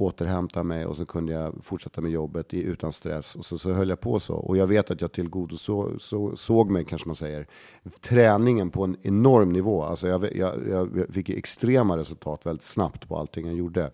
[0.00, 3.34] återhämta mig och så kunde jag fortsätta med jobbet i, utan stress.
[3.34, 4.34] Och så, så höll jag på så.
[4.34, 7.46] Och jag vet att jag tillgodo så, så, såg mig, kanske man säger,
[8.00, 9.82] träningen på en enorm nivå.
[9.82, 13.90] Alltså jag, jag, jag fick extrema resultat väldigt snabbt på allting jag gjorde.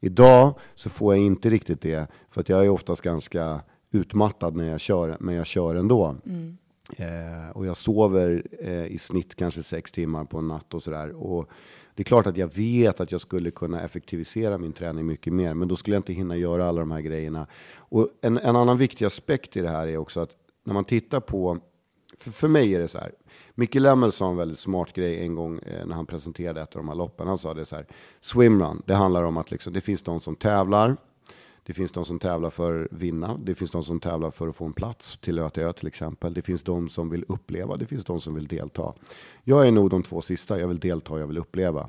[0.00, 3.60] Idag så får jag inte riktigt det, för att jag är oftast ganska
[3.90, 6.16] utmattad när jag kör, men jag kör ändå.
[6.26, 6.56] Mm.
[6.96, 11.14] Eh, och jag sover eh, i snitt kanske sex timmar på en natt och sådär
[11.94, 15.54] det är klart att jag vet att jag skulle kunna effektivisera min träning mycket mer,
[15.54, 17.46] men då skulle jag inte hinna göra alla de här grejerna.
[17.76, 20.30] Och en, en annan viktig aspekt i det här är också att
[20.64, 21.58] när man tittar på,
[22.18, 23.12] för, för mig är det så här,
[23.54, 26.82] Micke Lemmel sa en väldigt smart grej en gång eh, när han presenterade ett av
[26.82, 27.28] de här loppen.
[27.28, 27.86] Han sa det så här,
[28.20, 30.96] swimrun, det handlar om att liksom, det finns de som tävlar,
[31.70, 33.38] det finns de som tävlar för att vinna.
[33.38, 35.86] Det finns de som tävlar för att få en plats till Ö till Ö till
[35.86, 36.34] exempel.
[36.34, 37.76] Det finns de som vill uppleva.
[37.76, 38.94] Det finns de som vill delta.
[39.44, 40.60] Jag är nog de två sista.
[40.60, 41.88] Jag vill delta, jag vill uppleva.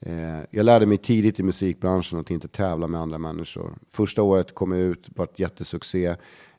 [0.00, 3.78] Eh, jag lärde mig tidigt i musikbranschen att inte tävla med andra människor.
[3.88, 6.16] Första året kom jag ut, vart jättesuccé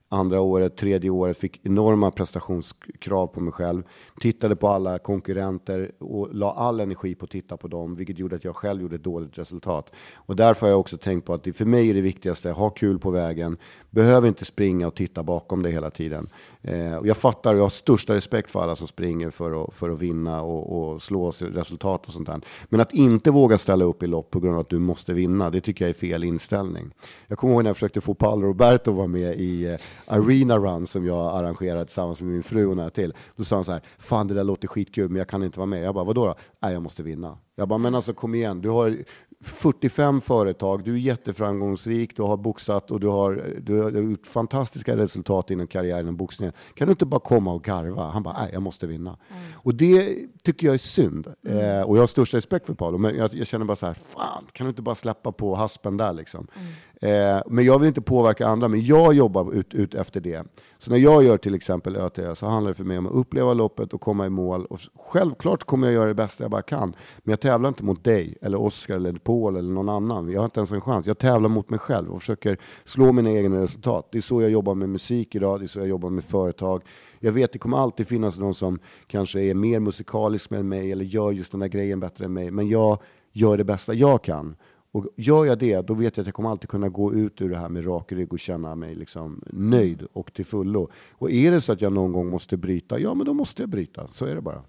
[0.10, 3.84] andra året, tredje året, fick enorma prestationskrav på mig själv.
[4.20, 8.36] Tittade på alla konkurrenter och la all energi på att titta på dem, vilket gjorde
[8.36, 9.92] att jag själv gjorde ett dåligt resultat.
[10.16, 12.70] Och därför har jag också tänkt på att det för mig är det viktigaste, ha
[12.70, 13.58] kul på vägen,
[13.90, 16.30] behöver inte springa och titta bakom dig hela tiden.
[16.62, 19.74] Eh, och jag fattar och jag har största respekt för alla som springer för att,
[19.74, 22.42] för att vinna och, och slå resultat och sånt där.
[22.70, 25.50] Men att inte våga ställa upp i lopp på grund av att du måste vinna,
[25.50, 26.92] det tycker jag är fel inställning.
[27.28, 30.58] Jag kommer ihåg när jag försökte få Paolo Roberto att vara med i eh, Arena
[30.58, 33.14] Run som jag arrangerade tillsammans med min fru och några till.
[33.36, 35.66] Då sa han så här, fan det där låter skitkul men jag kan inte vara
[35.66, 35.84] med.
[35.84, 36.36] Jag bara, vadå då?
[36.60, 37.38] Nej, jag måste vinna.
[37.56, 38.98] Jag bara, men alltså kom igen, du har
[39.42, 44.98] 45 företag, du är jätteframgångsrik, du har boxat och du har, du har gjort fantastiska
[44.98, 46.54] resultat inom karriären inom boxningen.
[46.74, 48.10] Kan du inte bara komma och garva?
[48.10, 49.10] Han bara, nej, jag måste vinna.
[49.10, 49.44] Mm.
[49.56, 51.34] Och det tycker jag är synd.
[51.48, 51.58] Mm.
[51.58, 53.94] Eh, och jag har största respekt för Paolo, men jag, jag, känner bara så här,
[53.94, 56.48] fan, kan du inte bara släppa på haspen där liksom?
[56.56, 56.72] Mm.
[57.02, 60.44] Eh, men jag vill inte påverka andra, men jag jobbar ut, ut efter det.
[60.78, 63.54] Så när jag gör till exempel ÖTÖ så handlar det för mig om att uppleva
[63.54, 64.66] loppet och komma i mål.
[64.66, 66.96] Och självklart kommer jag göra det bästa jag bara kan.
[67.18, 70.30] Men jag tävlar inte mot dig, eller Oskar, eller Paul eller någon annan.
[70.30, 71.06] Jag har inte ens en chans.
[71.06, 74.08] Jag tävlar mot mig själv och försöker slå mina egna resultat.
[74.12, 76.84] Det är så jag jobbar med musik idag, det är så jag jobbar med företag.
[77.20, 81.06] Jag vet det kommer alltid finnas någon som kanske är mer musikalisk än mig eller
[81.06, 82.52] gör just den där grejen bättre än mig.
[82.52, 83.00] Men jag
[83.32, 84.56] gör det bästa jag kan.
[84.98, 87.50] Och gör jag det, då vet jag att jag kommer alltid kunna gå ut ur
[87.50, 90.90] det här med rak rygg och känna mig liksom nöjd och till fullo.
[91.12, 93.70] Och är det så att jag någon gång måste bryta, ja men då måste jag
[93.70, 94.08] bryta.
[94.08, 94.64] Så är det bara.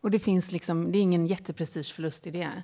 [0.00, 2.62] Och det finns liksom, det är ingen jätteprestigeförlust i det?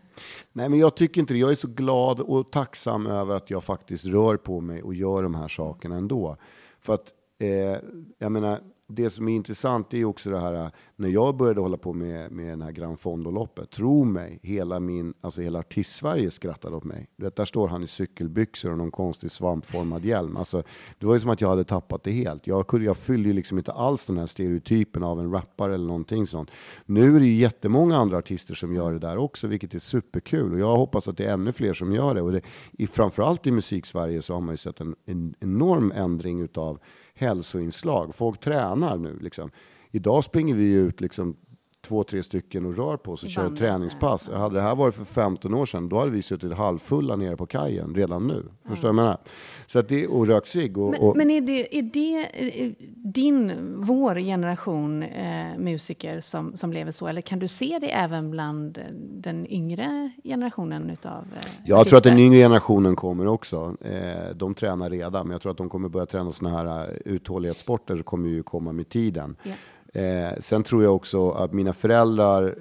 [0.52, 1.38] Nej, men jag tycker inte det.
[1.38, 5.22] Jag är så glad och tacksam över att jag faktiskt rör på mig och gör
[5.22, 6.36] de här sakerna ändå.
[6.80, 7.76] För att, eh,
[8.18, 11.92] jag menar, det som är intressant är också det här när jag började hålla på
[11.92, 13.70] med, med den här Gran Fondo-loppet.
[13.70, 17.08] Tro mig, hela min, alltså hela artist-Sverige skrattade åt mig.
[17.16, 20.36] Vet, där står han i cykelbyxor och någon konstig svampformad hjälm.
[20.36, 20.62] Alltså,
[20.98, 22.46] det var ju som att jag hade tappat det helt.
[22.46, 25.86] Jag, kunde, jag fyllde ju liksom inte alls den här stereotypen av en rappare eller
[25.86, 26.50] någonting sånt.
[26.86, 30.52] Nu är det ju jättemånga andra artister som gör det där också, vilket är superkul.
[30.52, 32.22] Och jag hoppas att det är ännu fler som gör det.
[32.22, 32.40] Och det,
[32.72, 36.78] i, framförallt i musik-Sverige så har man ju sett en, en enorm ändring utav
[37.20, 38.14] hälsoinslag.
[38.14, 39.18] Folk tränar nu.
[39.18, 39.50] Liksom.
[39.90, 41.36] Idag springer vi ut liksom,
[41.82, 44.30] två, tre stycken och rör på oss och kör ett träningspass.
[44.32, 44.38] Ja.
[44.38, 47.46] Hade det här varit för 15 år sedan, då hade vi suttit halvfulla nere på
[47.46, 48.42] kajen redan nu.
[48.62, 48.70] Ja.
[48.70, 49.18] Förstår du vad jag menar?
[49.66, 50.78] Så att det, och rökt cigg.
[50.78, 56.72] Och, men, men, är, det, är det eh, din, vår generation eh, musiker som, som
[56.72, 57.06] lever så?
[57.06, 58.78] Eller kan du se det även bland
[59.12, 61.90] den yngre generationen utav eh, Jag artister?
[61.90, 63.76] tror att den yngre generationen kommer också.
[63.80, 66.96] Eh, de tränar redan, men jag tror att de kommer börja träna sådana här uh,
[67.04, 69.36] uthållighetssporter, kommer ju komma med tiden.
[69.44, 69.58] Yeah.
[69.94, 72.54] Eh, sen tror jag också att mina föräldrar,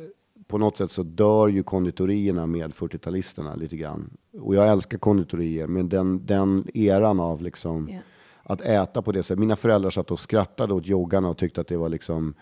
[0.48, 4.10] på något sätt så dör ju konditorierna med 40-talisterna lite grann.
[4.42, 8.02] Och jag älskar konditorier, men den, den eran av liksom yeah.
[8.44, 9.40] att äta på det sättet.
[9.40, 12.34] Mina föräldrar satt och skrattade åt joggarna och tyckte att det var liksom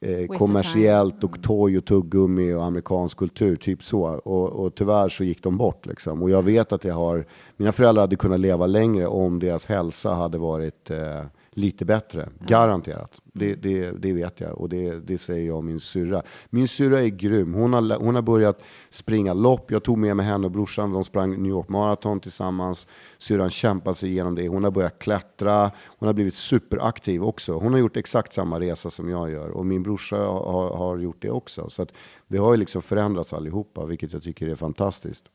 [0.00, 4.02] eh, kommersiellt och toj och tuggummi och amerikansk kultur, typ så.
[4.04, 6.22] Och, och tyvärr så gick de bort liksom.
[6.22, 7.24] Och jag vet att jag har,
[7.56, 12.28] mina föräldrar hade kunnat leva längre om deras hälsa hade varit eh, lite bättre.
[12.40, 13.20] Garanterat.
[13.24, 16.22] Det, det, det, vet jag och det, det säger jag om min syrra.
[16.50, 17.54] Min syrra är grym.
[17.54, 19.70] Hon har, hon har börjat springa lopp.
[19.70, 20.92] Jag tog med mig henne och brorsan.
[20.92, 22.86] De sprang New York Marathon tillsammans.
[23.18, 24.48] Syrran kämpade sig igenom det.
[24.48, 25.70] Hon har börjat klättra.
[25.86, 27.52] Hon har blivit superaktiv också.
[27.52, 31.22] Hon har gjort exakt samma resa som jag gör och min brorsa har, har gjort
[31.22, 31.70] det också.
[31.70, 31.92] Så att
[32.26, 35.28] vi har ju liksom förändrats allihopa, vilket jag tycker är fantastiskt.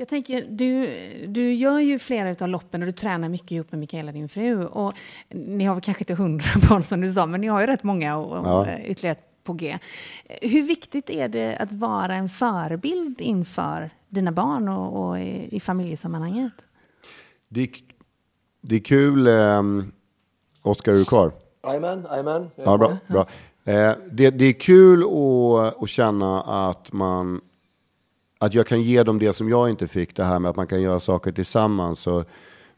[0.00, 3.78] Jag tänker, du, du gör ju flera av loppen och du tränar mycket ihop med
[3.78, 4.64] Mikaela, din fru.
[4.64, 4.94] Och
[5.28, 7.82] ni har väl kanske inte hundra barn som du sa, men ni har ju rätt
[7.82, 8.78] många och, ja.
[8.78, 9.78] ytterligare på G.
[10.42, 15.60] Hur viktigt är det att vara en förebild inför dina barn och, och i, i
[15.60, 16.52] familjesammanhanget?
[17.48, 17.68] Det, är,
[18.60, 19.28] det är kul.
[19.28, 19.92] Um,
[20.62, 21.32] Oskar, är du kvar?
[21.64, 22.50] Jajamän, jajamän.
[22.54, 22.96] Ja, bra.
[23.06, 23.26] bra.
[23.64, 27.40] Eh, det, det är kul att, att känna att man
[28.40, 30.66] att jag kan ge dem det som jag inte fick, det här med att man
[30.66, 32.00] kan göra saker tillsammans.
[32.00, 32.24] Så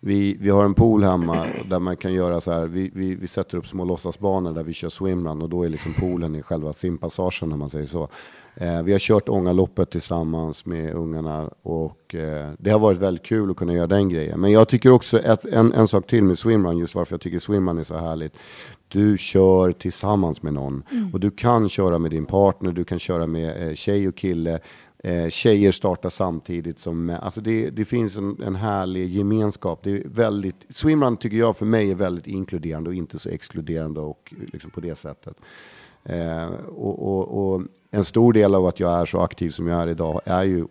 [0.04, 3.26] vi, vi har en pool hemma där man kan göra så här, vi, vi, vi
[3.26, 6.72] sätter upp små låtsasbanor där vi kör swimrun och då är liksom poolen i själva
[6.72, 8.08] simpassagen om man säger så.
[8.54, 13.50] Eh, vi har kört Ångaloppet tillsammans med ungarna och eh, det har varit väldigt kul
[13.50, 14.40] att kunna göra den grejen.
[14.40, 17.38] Men jag tycker också ett, en, en sak till med swimrun, just varför jag tycker
[17.38, 18.32] swimrun är så härligt.
[18.88, 21.10] Du kör tillsammans med någon mm.
[21.12, 24.60] och du kan köra med din partner, du kan köra med eh, tjej och kille.
[25.04, 29.80] Eh, tjejer startar samtidigt som alltså det, det finns en, en härlig gemenskap.
[29.82, 34.00] Det är väldigt, swimrun tycker jag för mig är väldigt inkluderande och inte så exkluderande
[34.00, 35.36] och liksom på det sättet.
[36.04, 39.82] Eh, och, och, och, en stor del av att jag är så aktiv som jag
[39.82, 40.66] är idag är ju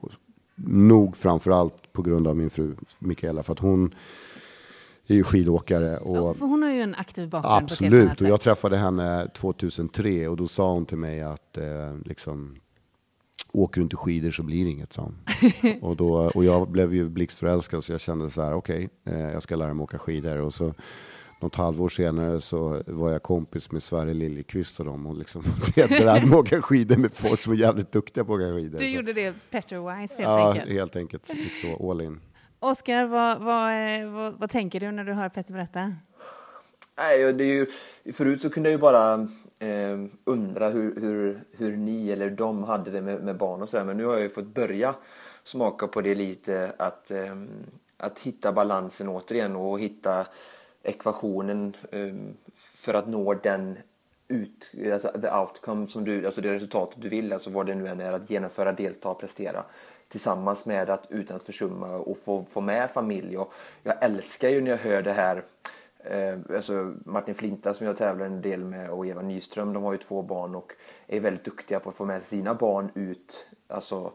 [0.55, 3.95] nog framförallt på grund av min fru Mikaela, för att hon
[5.07, 5.97] är ju skidåkare.
[5.97, 7.55] Och ja, hon har ju en aktiv bakgrund.
[7.55, 12.55] Absolut, och jag träffade henne 2003 och då sa hon till mig att eh, liksom,
[13.53, 15.11] åker du inte skidor så blir det inget, sa
[15.81, 19.31] och, då, och jag blev ju blixtförälskad så jag kände så här, okej, okay, eh,
[19.31, 20.37] jag ska lära mig åka skidor.
[20.37, 20.73] Och så
[21.41, 25.43] något halvår senare så var jag kompis med Sverre Liljekvist och dem och liksom
[25.75, 28.79] lärde mig åka skidor med folk som är jävligt duktiga på att åka skidor.
[28.79, 28.95] Du så.
[28.95, 30.69] gjorde det Petter Wise helt ja, enkelt?
[30.69, 31.31] Ja, helt enkelt.
[31.61, 32.19] Så, all in.
[32.59, 35.95] Oskar, vad, vad, vad, vad, tänker du när du hör Petter berätta?
[36.97, 37.65] Nej, det är ju,
[38.13, 39.27] förut så kunde jag ju bara
[39.61, 43.85] eh, undra hur, hur, hur ni eller de hade det med, med barn och sådär.
[43.85, 44.95] Men nu har jag ju fått börja
[45.43, 46.73] smaka på det lite.
[46.77, 47.35] Att, eh,
[47.97, 50.27] att hitta balansen återigen och hitta
[50.83, 52.13] ekvationen eh,
[52.55, 53.77] för att nå den
[54.27, 57.87] ut, alltså the outcome som du, alltså det resultatet du vill, alltså vad det nu
[57.87, 59.63] än är, att genomföra, delta, prestera
[60.07, 63.37] tillsammans med att utan att försumma och få, få med familj.
[63.37, 65.43] Och jag älskar ju när jag hör det här
[66.03, 69.91] Eh, alltså Martin Flinta som jag tävlar en del med och Eva Nyström, de har
[69.91, 70.73] ju två barn och
[71.07, 74.11] är väldigt duktiga på att få med sina barn ut alltså,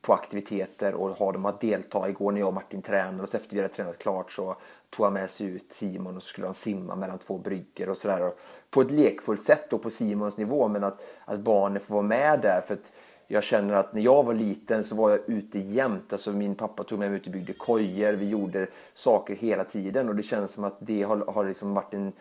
[0.00, 2.08] på aktiviteter och ha dem att delta.
[2.08, 4.56] Igår när jag och Martin tränade och så efter vi hade tränat klart så
[4.90, 7.88] tog han med sig ut Simon och så skulle han simma mellan två bryggor.
[7.88, 8.32] och sådär.
[8.70, 12.40] På ett lekfullt sätt och på Simons nivå men att, att barnen får vara med
[12.40, 12.60] där.
[12.60, 12.92] för att
[13.32, 16.12] jag känner att när jag var liten så var jag ute jämt.
[16.12, 18.12] Alltså min pappa tog mig ut och byggde kojor.
[18.12, 21.94] Vi gjorde saker hela tiden och det känns som att det har, har liksom varit
[21.94, 22.12] en,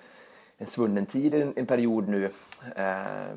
[0.58, 2.30] en svunnen tid, en, en period nu
[2.76, 3.32] eh,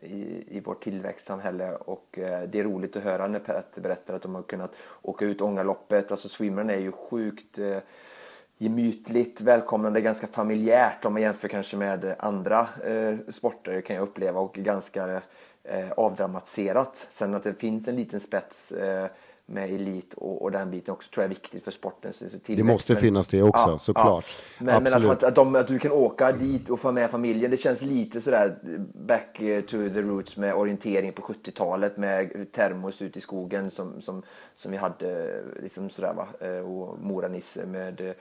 [0.00, 1.76] i, i vårt tillväxtsamhälle.
[1.76, 5.24] Och eh, det är roligt att höra när Petter berättar att de har kunnat åka
[5.24, 6.10] ut Ångaloppet.
[6.10, 7.78] Alltså swimmern är ju sjukt eh,
[8.58, 14.40] gemytligt, välkomnande, ganska familjärt om man jämför kanske med andra eh, sporter kan jag uppleva
[14.40, 15.20] och ganska eh,
[15.70, 17.06] Eh, avdramatiserat.
[17.10, 19.06] Sen att det finns en liten spets eh,
[19.50, 22.12] med elit och, och, den biten också tror jag är viktigt för sporten.
[22.46, 24.24] Det måste men, finnas det också, ja, såklart.
[24.58, 24.64] Ja.
[24.64, 27.56] Men, men att, att, de, att, du kan åka dit och få med familjen, det
[27.56, 28.58] känns lite sådär
[28.94, 29.36] back
[29.68, 34.22] to the roots med orientering på 70-talet med termos ute i skogen som, som,
[34.56, 36.26] som vi hade liksom sådär va.
[36.40, 38.14] Eh, och Mora-Nisse med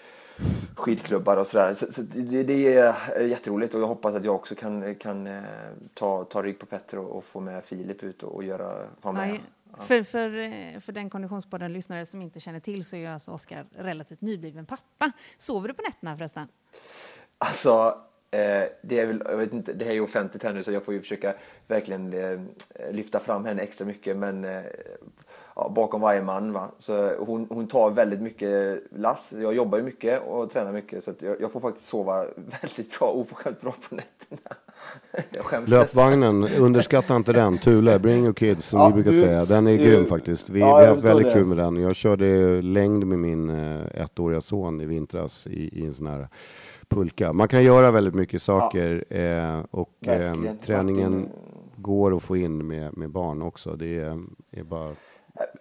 [0.76, 1.74] skidklubbar och sådär.
[1.74, 5.44] Så, så det, det, är jätteroligt och jag hoppas att jag också kan, kan eh,
[5.94, 9.12] ta, ta rygg på Petter och, och få med Filip ut och, och göra, ha
[9.12, 9.40] med.
[9.78, 9.84] Ja.
[9.84, 13.66] För, för, eh, för den konditionspodden lyssnare som inte känner till så är alltså Oskar
[13.72, 15.12] relativt nybliven pappa.
[15.38, 16.48] Sover du på nätterna förresten?
[17.38, 17.98] Alltså,
[18.32, 20.72] eh, det är väl, jag vet inte, det här är ju offentligt här nu så
[20.72, 21.34] jag får ju försöka
[21.68, 22.40] verkligen eh,
[22.92, 24.64] lyfta fram henne extra mycket men eh,
[25.56, 26.54] ja, bakom varje man.
[26.54, 26.72] Va?
[26.80, 29.34] Så hon, hon tar väldigt mycket lass.
[29.42, 32.26] Jag jobbar ju mycket och tränar mycket så jag, jag, får faktiskt sova
[32.62, 34.56] väldigt bra, oförskämt bra på nätterna.
[35.68, 37.58] Löpvagnen, underskatta inte den.
[37.58, 39.46] Thule, bring your kids som ja, vi brukar du, säga.
[39.46, 40.50] Den är du, grym faktiskt.
[40.50, 41.34] Vi, ja, vi har haft väldigt det.
[41.34, 41.76] kul med den.
[41.76, 46.28] Jag körde längd med min uh, ettåriga son i vintras i, i en sån här
[46.90, 47.34] pulka.
[47.34, 49.18] Man kan göra väldigt mycket saker ja.
[49.18, 50.34] eh, och eh,
[50.66, 51.30] träningen
[51.76, 53.76] går att få in med, med barn också.
[53.76, 54.20] Det är,
[54.52, 54.92] är bara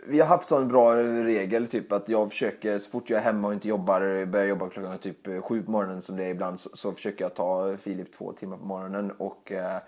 [0.07, 3.49] vi har haft sån bra regel typ att jag försöker så fort jag är hemma
[3.49, 6.71] och inte jobbar, börjar jobba klockan typ sju på morgonen som det är ibland så,
[6.75, 9.79] så försöker jag ta Filip två timmar på morgonen och eh,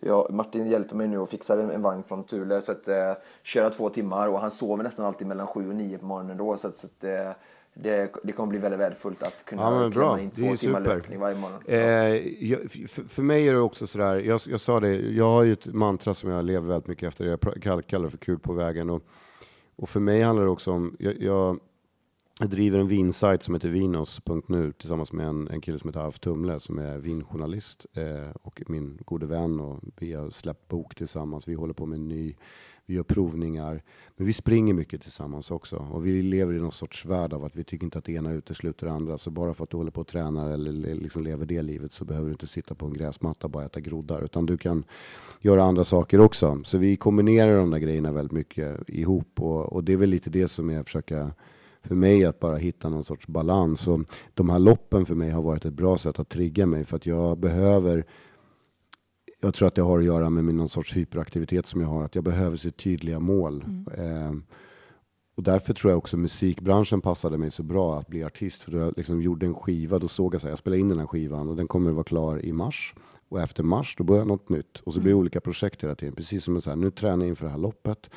[0.00, 3.12] jag, Martin hjälper mig nu och fixar en, en vagn från Thule så att eh,
[3.42, 6.56] köra två timmar och han sover nästan alltid mellan sju och nio på morgonen då
[6.56, 7.30] så att, så att eh,
[7.74, 11.36] det, det kommer bli väldigt värdefullt att kunna ja, klämma in två timmar löpning varje
[11.36, 11.62] morgon.
[11.66, 11.78] Eh,
[12.50, 15.52] jag, för, för, mig är det också sådär, jag, jag sa det, jag har ju
[15.52, 18.90] ett mantra som jag lever väldigt mycket efter, jag kallar det för kul på vägen.
[18.90, 19.02] Och,
[19.78, 21.60] och för mig handlar det också om, jag, jag,
[22.40, 26.18] Jag driver en vinsajt som heter vinos.nu tillsammans med en, en kille som heter Alf
[26.18, 31.48] Tumle som är vinjournalist eh, och min gode vän och vi har släppt bok tillsammans.
[31.48, 32.36] Vi håller på med en ny,
[32.88, 33.82] vi gör provningar.
[34.16, 37.56] Men vi springer mycket tillsammans också och vi lever i någon sorts värld av att
[37.56, 39.18] vi tycker inte att det ena utesluter det andra.
[39.18, 42.04] Så bara för att du håller på och tränar eller liksom lever det livet så
[42.04, 44.84] behöver du inte sitta på en gräsmatta och bara äta groddar utan du kan
[45.40, 46.60] göra andra saker också.
[46.64, 50.30] Så vi kombinerar de där grejerna väldigt mycket ihop och, och det är väl lite
[50.30, 51.30] det som jag försöker
[51.82, 53.86] för mig att bara hitta någon sorts balans.
[53.86, 54.00] Och
[54.34, 57.06] de här loppen för mig har varit ett bra sätt att trigga mig för att
[57.06, 58.04] jag behöver
[59.40, 62.14] jag tror att det har att göra med någon sorts hyperaktivitet som jag har, att
[62.14, 63.64] jag behöver se tydliga mål.
[63.64, 64.26] Mm.
[64.26, 64.42] Eh,
[65.36, 68.62] och därför tror jag också musikbranschen passade mig så bra att bli artist.
[68.62, 70.88] För då jag liksom gjorde en skiva, då såg jag så här, jag spelar in
[70.88, 72.94] den här skivan och den kommer att vara klar i mars.
[73.28, 74.80] Och efter mars, då börjar något nytt.
[74.84, 75.20] Och så blir det mm.
[75.20, 76.14] olika projekt hela tiden.
[76.14, 78.10] Precis som så här, nu tränar jag inför det här loppet.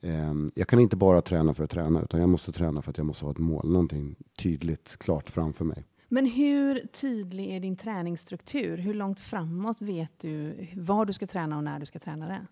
[0.00, 2.98] Ehm, jag kan inte bara träna för att träna, utan jag måste träna för att
[2.98, 5.84] jag måste ha ett mål, någonting tydligt, klart framför mig.
[6.14, 8.76] Men hur tydlig är din träningsstruktur?
[8.76, 12.46] Hur långt framåt vet du vad du ska träna och när du ska träna det?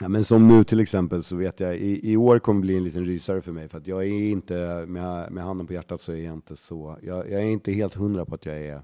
[0.00, 2.84] Ja, men som nu till exempel så vet jag, i, i år kommer bli en
[2.84, 3.68] liten rysare för mig.
[3.68, 6.98] För att jag är inte, med, med handen på hjärtat så är jag inte så,
[7.02, 8.82] jag, jag är inte helt hundra på att jag är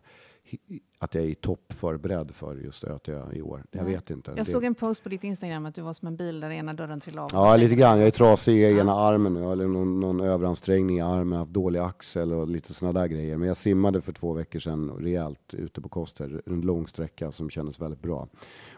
[0.98, 3.64] att jag är i topp förberedd för just Ötö i år.
[3.70, 4.30] Jag vet inte.
[4.30, 4.44] Jag det...
[4.44, 7.00] såg en post på ditt Instagram att du var som en bil där ena dörren
[7.00, 7.30] trillade av.
[7.32, 7.98] Ja, lite grann.
[7.98, 11.80] Jag är trasig i ena armen nu, eller någon, någon överansträngning i armen, haft dålig
[11.80, 13.36] axel och lite sådana där grejer.
[13.36, 17.50] Men jag simmade för två veckor sedan rejält ute på Koster, en lång sträcka som
[17.50, 18.28] kändes väldigt bra.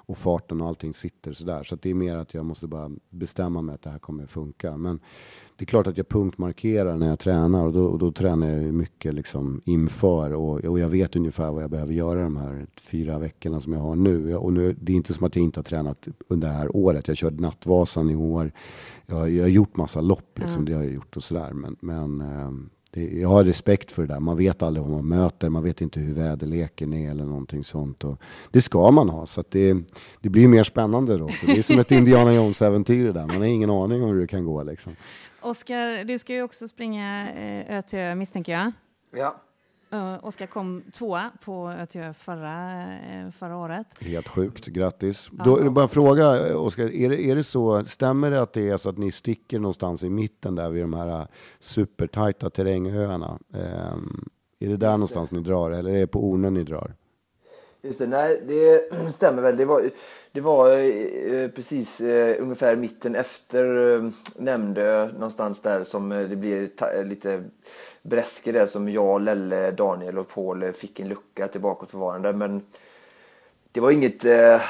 [0.07, 1.63] Och farten och allting sitter sådär.
[1.63, 4.77] Så det är mer att jag måste bara bestämma mig att det här kommer funka.
[4.77, 5.01] Men
[5.57, 8.75] det är klart att jag punktmarkerar när jag tränar och då, och då tränar jag
[8.75, 13.19] mycket liksom inför och, och, jag vet ungefär vad jag behöver göra de här fyra
[13.19, 14.37] veckorna som jag har nu.
[14.37, 17.09] Och nu, det är inte som att jag inte har tränat under det här året.
[17.09, 18.53] Jag körde Nattvasan i år.
[19.07, 20.65] Jag, jag har gjort massa lopp, liksom, mm.
[20.65, 21.53] det har jag gjort och sådär.
[21.53, 24.21] Men, men ehm, det, jag har respekt för det där.
[24.21, 25.49] Man vet aldrig vad man möter.
[25.49, 28.05] Man vet inte hur väderleken är eller någonting sånt.
[28.05, 29.27] Och det ska man ha.
[29.27, 29.77] Så det,
[30.21, 31.29] det blir mer spännande då.
[31.29, 33.27] Så det är som ett Indiana Jones-äventyr där.
[33.27, 34.97] Man har ingen aning om hur det kan gå liksom.
[35.41, 38.73] Oskar, du ska ju också springa eh, Ö misstänker jag.
[39.17, 39.41] Ja.
[39.95, 42.85] Uh, Oskar kom tvåa på Ötjö förra,
[43.25, 43.87] uh, förra året.
[44.01, 45.31] Helt sjukt, grattis.
[45.39, 45.45] Ja.
[45.45, 48.89] Då, bara fråga, Oskar, är det, är det så, stämmer det att det är så
[48.89, 51.27] att ni sticker någonstans i mitten där vid de här
[51.59, 53.39] supertajta terrängöarna?
[53.49, 54.29] Um,
[54.59, 55.37] är det där Just någonstans det.
[55.37, 56.95] ni drar eller är det på Ornen ni drar?
[57.85, 59.57] Just det, nej det stämmer väl.
[59.57, 59.91] Det var,
[60.33, 66.37] det var eh, precis eh, ungefär mitten efter eh, Nämndö någonstans där som eh, det
[66.37, 67.45] blir eh, lite
[68.03, 72.33] bräske där som jag, Lelle, Daniel och Paul eh, fick en lucka till bakåtförvarande.
[72.33, 72.63] Men
[73.73, 74.61] det var inget eh,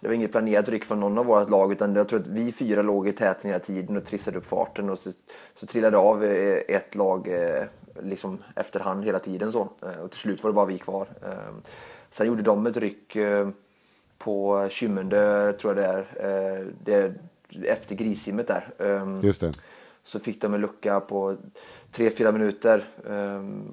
[0.00, 2.52] det var inget planerat ryck från någon av vårt lag utan jag tror att vi
[2.52, 5.10] fyra låg i täten hela tiden och trissade upp farten och så,
[5.54, 7.64] så trillade av eh, ett lag eh,
[8.02, 9.68] liksom efterhand hela tiden så.
[10.02, 11.06] Och till slut var det bara vi kvar.
[11.22, 11.62] Ehm,
[12.12, 13.48] Sen gjorde de ett ryck eh,
[14.18, 17.14] på Kymmende, tror jag det är, eh, det,
[17.64, 18.68] efter grissimmet där.
[18.78, 19.52] Ehm, Just det.
[20.04, 21.36] Så fick de en lucka på
[21.92, 22.84] 3-4 minuter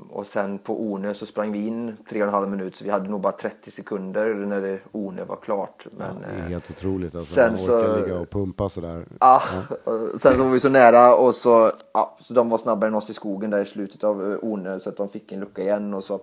[0.10, 3.32] och sen på Ornö så sprang vi in 3,5 minuter så vi hade nog bara
[3.32, 5.88] 30 sekunder när det Ornö var klart.
[5.92, 7.34] Men, ja, det är eh, helt otroligt alltså.
[7.34, 9.06] Sen man orkar så, ligga och pumpa sådär.
[9.20, 9.42] Ja,
[9.86, 9.98] ja.
[10.18, 13.10] sen så var vi så nära och så, ja, så de var snabbare än oss
[13.10, 16.04] i skogen där i slutet av Ornö så att de fick en lucka igen och
[16.04, 16.22] så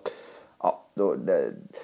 [0.62, 1.16] ja, då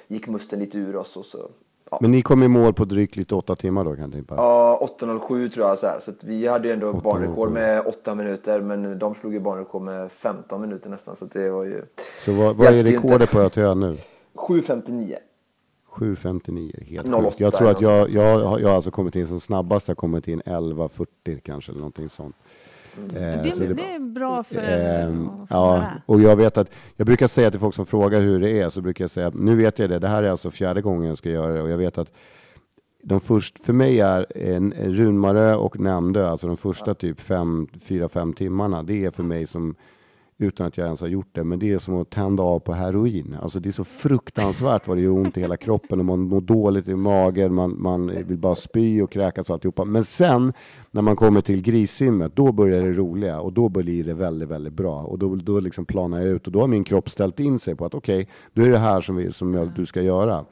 [0.09, 1.17] gick musten lite ur oss.
[1.17, 1.51] Och så,
[1.91, 1.99] ja.
[2.01, 4.89] Men ni kom i mål på drygt lite åtta timmar då kan jag tänka Ja,
[5.01, 5.79] 8.07 tror jag.
[5.79, 6.01] Så, här.
[6.01, 10.13] så vi hade ju ändå banrekord med åtta minuter, men de slog ju banrekord med
[10.13, 11.17] 15 minuter nästan.
[11.17, 11.83] Så det var ju...
[12.25, 13.97] Så vad, vad är rekordet på Ötö nu?
[14.35, 15.17] 7.59.
[15.93, 17.41] 7.59, helt sjukt.
[17.41, 20.29] Jag tror att jag, jag, jag har alltså kommit in som snabbast, jag har kommit
[20.29, 22.37] in 11.40 kanske, eller någonting sånt.
[22.97, 27.27] Eh, det, det, det, är bra för eh, Ja, och jag vet att jag brukar
[27.27, 29.79] säga till folk som frågar hur det är, så brukar jag säga att nu vet
[29.79, 31.99] jag det, det här är alltså fjärde gången jag ska göra det och jag vet
[31.99, 32.13] att
[33.03, 38.09] de först, för mig är en, Runmarö och Nämndö, alltså de första typ fem, fyra,
[38.09, 39.75] fem timmarna, det är för mig som
[40.43, 41.45] utan att jag ens har gjort det.
[41.45, 43.37] Men det är som att tända av på heroin.
[43.43, 46.41] Alltså det är så fruktansvärt vad det gör ont i hela kroppen och man mår
[46.41, 49.85] dåligt i magen, man, man vill bara spy och kräkas och alltihopa.
[49.85, 50.53] Men sen
[50.91, 54.73] när man kommer till grissimmet, då börjar det roliga och då blir det väldigt, väldigt
[54.73, 55.03] bra.
[55.03, 57.75] Och då, då liksom planar jag ut och då har min kropp ställt in sig
[57.75, 60.45] på att okej, okay, då är det här som, vi, som jag, du ska göra.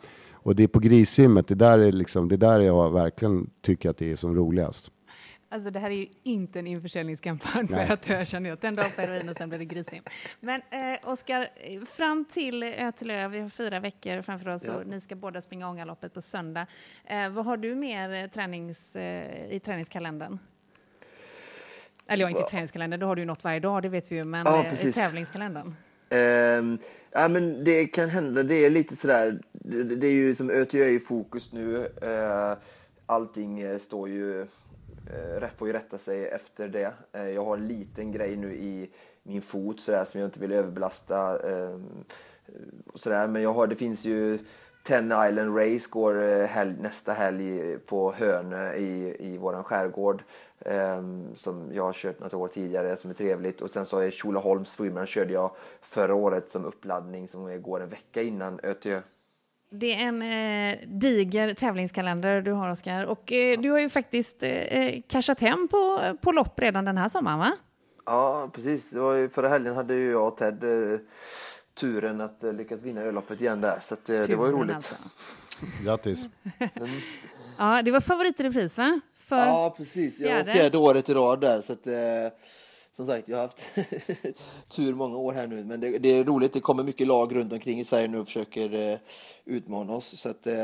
[0.43, 3.99] Och det är på grissimmet, det där är liksom, det där jag verkligen tycker att
[3.99, 4.91] det är som roligast.
[5.53, 8.97] Alltså det här är ju inte en införsäljningskampanj för att jag känner att en dag
[8.97, 10.03] på heroin och sen blir det grissim.
[10.41, 11.49] Men eh, Oskar,
[11.87, 14.73] fram till Ötelö, vi har fyra veckor framför oss ja.
[14.73, 16.67] och ni ska båda springa Ångaloppet på söndag.
[17.05, 20.39] Eh, vad har du mer tränings, eh, i träningskalendern?
[22.07, 24.25] Eller ja, inte träningskalender, då har du ju något varje dag, det vet vi ju,
[24.25, 24.97] men Ja, eh, precis.
[24.97, 25.75] tävlingskalendern.
[26.11, 26.79] Ehm,
[27.11, 28.43] ja, men det kan hända.
[28.43, 29.39] Det är lite sådär.
[29.53, 31.77] Det, det är ju som ÖTÖ i fokus nu.
[31.77, 32.55] Uh,
[33.07, 34.47] allting eh, står ju,
[35.13, 36.93] Eh, Rätt får ju rätta sig efter det.
[37.13, 38.91] Eh, jag har en liten grej nu i
[39.23, 41.49] min fot sådär som jag inte vill överbelasta.
[41.51, 42.05] Ehm,
[42.93, 43.27] och sådär.
[43.27, 44.39] Men jag har, det finns ju
[44.85, 50.23] Ten Island Race går eh, helg, nästa helg på Hönö i, i vår skärgård.
[50.65, 53.61] Um, som jag har kört något år tidigare som är trevligt.
[53.61, 55.51] Och sen så är Tjolaholms Swimrun körde jag
[55.81, 59.01] förra året som uppladdning som går en vecka innan ÖTÖ.
[59.73, 63.05] Det är en eh, diger tävlingskalender du har, Oskar.
[63.05, 67.09] Och eh, du har ju faktiskt eh, cashat hem på, på lopp redan den här
[67.09, 67.53] sommaren, va?
[68.07, 68.91] Ja, precis.
[68.91, 70.99] Det var ju, förra helgen hade ju jag och Ted eh,
[71.75, 73.79] turen att eh, lyckas vinna ölloppet igen där.
[73.83, 74.77] Så att, eh, det var ju roligt.
[74.77, 74.95] alltså.
[75.85, 76.29] Grattis.
[77.59, 79.01] Ja, det var favorit i repris, va?
[79.17, 79.47] För...
[79.47, 80.19] Ja, precis.
[80.19, 80.53] Jag var fjärde.
[80.53, 81.61] fjärde året i rad där.
[81.61, 81.95] Så att, eh,
[83.01, 83.67] som sagt, jag har haft
[84.77, 85.65] tur många år här nu.
[85.65, 86.53] Men det, det är roligt.
[86.53, 88.99] Det kommer mycket lag runt omkring i Sverige nu och försöker eh,
[89.45, 90.21] utmana oss.
[90.21, 90.55] Så att, eh,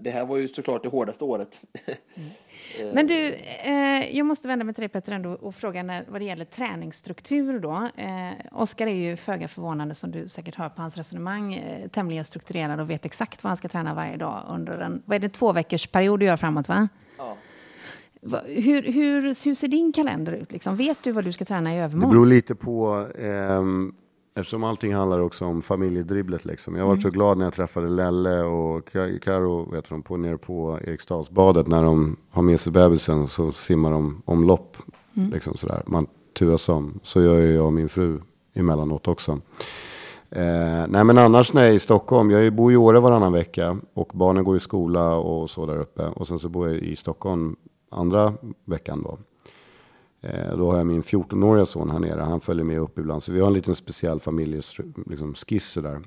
[0.00, 1.60] det här var ju såklart det hårdaste året.
[2.92, 3.34] Men du,
[3.64, 6.44] eh, jag måste vända mig till dig Peter ändå och fråga när, vad det gäller
[6.44, 7.88] träningsstruktur då.
[7.96, 12.24] Eh, Oskar är ju föga förvånande som du säkert hör på hans resonemang, eh, tämligen
[12.24, 15.28] strukturerad och vet exakt vad han ska träna varje dag under en, vad är det,
[15.28, 16.88] två veckors period du gör framåt va?
[17.18, 17.36] ja.
[18.46, 20.76] Hur, hur, hur ser din kalender ut liksom?
[20.76, 22.10] Vet du vad du ska träna i Det övermorgon?
[22.10, 23.94] beror lite på, ehm,
[24.36, 26.44] eftersom allting handlar också om familjedribblet.
[26.44, 26.76] Liksom.
[26.76, 30.38] Jag var så glad när jag träffade Lelle och Ka- Karo vet du, på, nere
[30.38, 31.66] på Eriksdalsbadet.
[31.66, 34.76] När de har med sig bebisen så simmar de omlopp.
[35.12, 35.82] Liksom sådär.
[35.86, 36.06] Man
[36.38, 37.00] turas om.
[37.02, 38.20] Så gör jag och min fru
[38.54, 39.32] emellanåt också.
[40.30, 43.78] Eh, nej men annars när jag är i Stockholm, jag bor i Åre varannan vecka
[43.94, 46.02] och barnen går i skola och så där uppe.
[46.06, 47.56] Och sen så bor jag i Stockholm
[47.90, 48.34] andra
[48.64, 49.18] veckan då.
[50.20, 53.22] Eh, då har jag min 14-åriga son här nere, han följer med upp ibland.
[53.22, 55.34] Så vi har en liten speciell familjeskiss liksom,
[55.74, 56.00] där.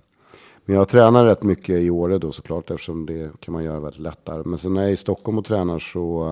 [0.65, 4.01] Men jag tränar rätt mycket i Åre då såklart eftersom det kan man göra väldigt
[4.01, 4.43] lättare.
[4.45, 6.27] Men sen när jag är i Stockholm och tränar så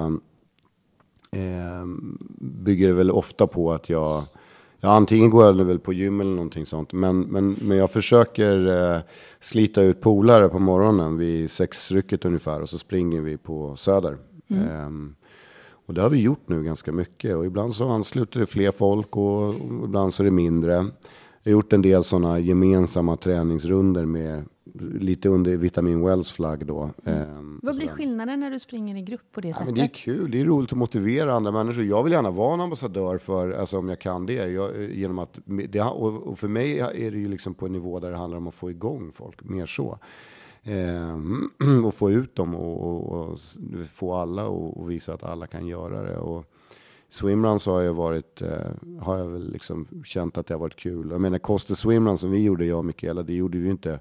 [1.32, 1.86] eh,
[2.40, 4.24] bygger det väl ofta på att jag
[4.84, 6.94] Ja, antingen går jag väl på gym eller någonting sånt.
[6.94, 9.02] Men, men, men jag försöker eh,
[9.40, 12.62] slita ut polare på morgonen vid sexrycket ungefär.
[12.62, 14.18] Och så springer vi på Söder.
[14.50, 15.16] Ehm,
[15.92, 17.36] och det har vi gjort nu ganska mycket.
[17.36, 19.54] Och ibland så ansluter det fler folk och,
[19.86, 20.72] ibland så är det mindre.
[20.74, 20.86] Jag
[21.44, 24.44] har gjort en del sådana gemensamma träningsrunder med
[25.00, 26.90] lite under Vitamin Wells flagg då.
[27.06, 29.76] Ehm, Vad blir skillnaden när du springer i grupp på det Ja, sättet?
[29.76, 31.84] det är kul, det är roligt att motivera andra människor.
[31.84, 34.34] Jag vill gärna vara en ambassadör för, alltså om jag kan det.
[34.34, 35.40] Jag, genom att,
[35.70, 38.38] det och, och för mig är det ju liksom på en nivå där det handlar
[38.38, 40.00] om att få igång folk, mer så.
[40.64, 41.18] Eh,
[41.86, 43.40] och få ut dem och, och, och
[43.92, 46.18] få alla och, visa att alla kan göra det.
[46.18, 46.46] Och
[47.10, 50.76] swimrun så har jag varit, eh, har jag väl liksom känt att det har varit
[50.76, 51.12] kul.
[51.12, 54.00] Jag menar Koster Swimrun som vi gjorde, jag och Mikaela, det gjorde vi ju inte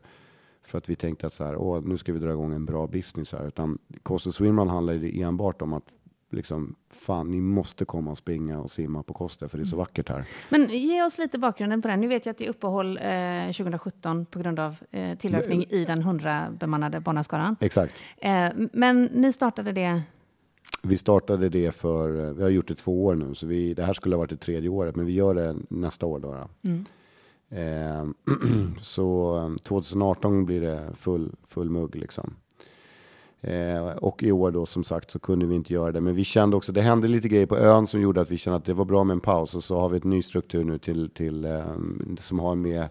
[0.62, 2.86] för att vi tänkte att så här, Åh, nu ska vi dra igång en bra
[2.86, 3.46] business här.
[3.46, 5.92] Utan Koster Swimrun handlade enbart om att
[6.30, 9.76] liksom, fan, ni måste komma och springa och simma på Koster för det är så
[9.76, 10.24] vackert här.
[10.48, 12.00] Men ge oss lite bakgrunden på den.
[12.00, 15.84] Nu vet jag att det är uppehåll eh, 2017 på grund av eh, tillökning i
[15.84, 17.56] den 100-bemannade barnaskaran.
[17.60, 17.94] Exakt.
[18.18, 20.02] Eh, men ni startade det...
[20.82, 23.82] Vi startade det för, eh, vi har gjort det två år nu, så vi, det
[23.82, 26.48] här skulle ha varit det tredje året, men vi gör det nästa år då.
[26.62, 26.70] då.
[27.56, 28.04] Eh,
[28.82, 32.34] så eh, 2018 blir det full, full mugg liksom.
[33.42, 36.00] Eh, och i år då som sagt så kunde vi inte göra det.
[36.00, 38.56] Men vi kände också, det hände lite grejer på ön som gjorde att vi kände
[38.56, 39.54] att det var bra med en paus.
[39.54, 41.64] Och så har vi ett ny struktur nu till, till eh,
[42.18, 42.88] som har med,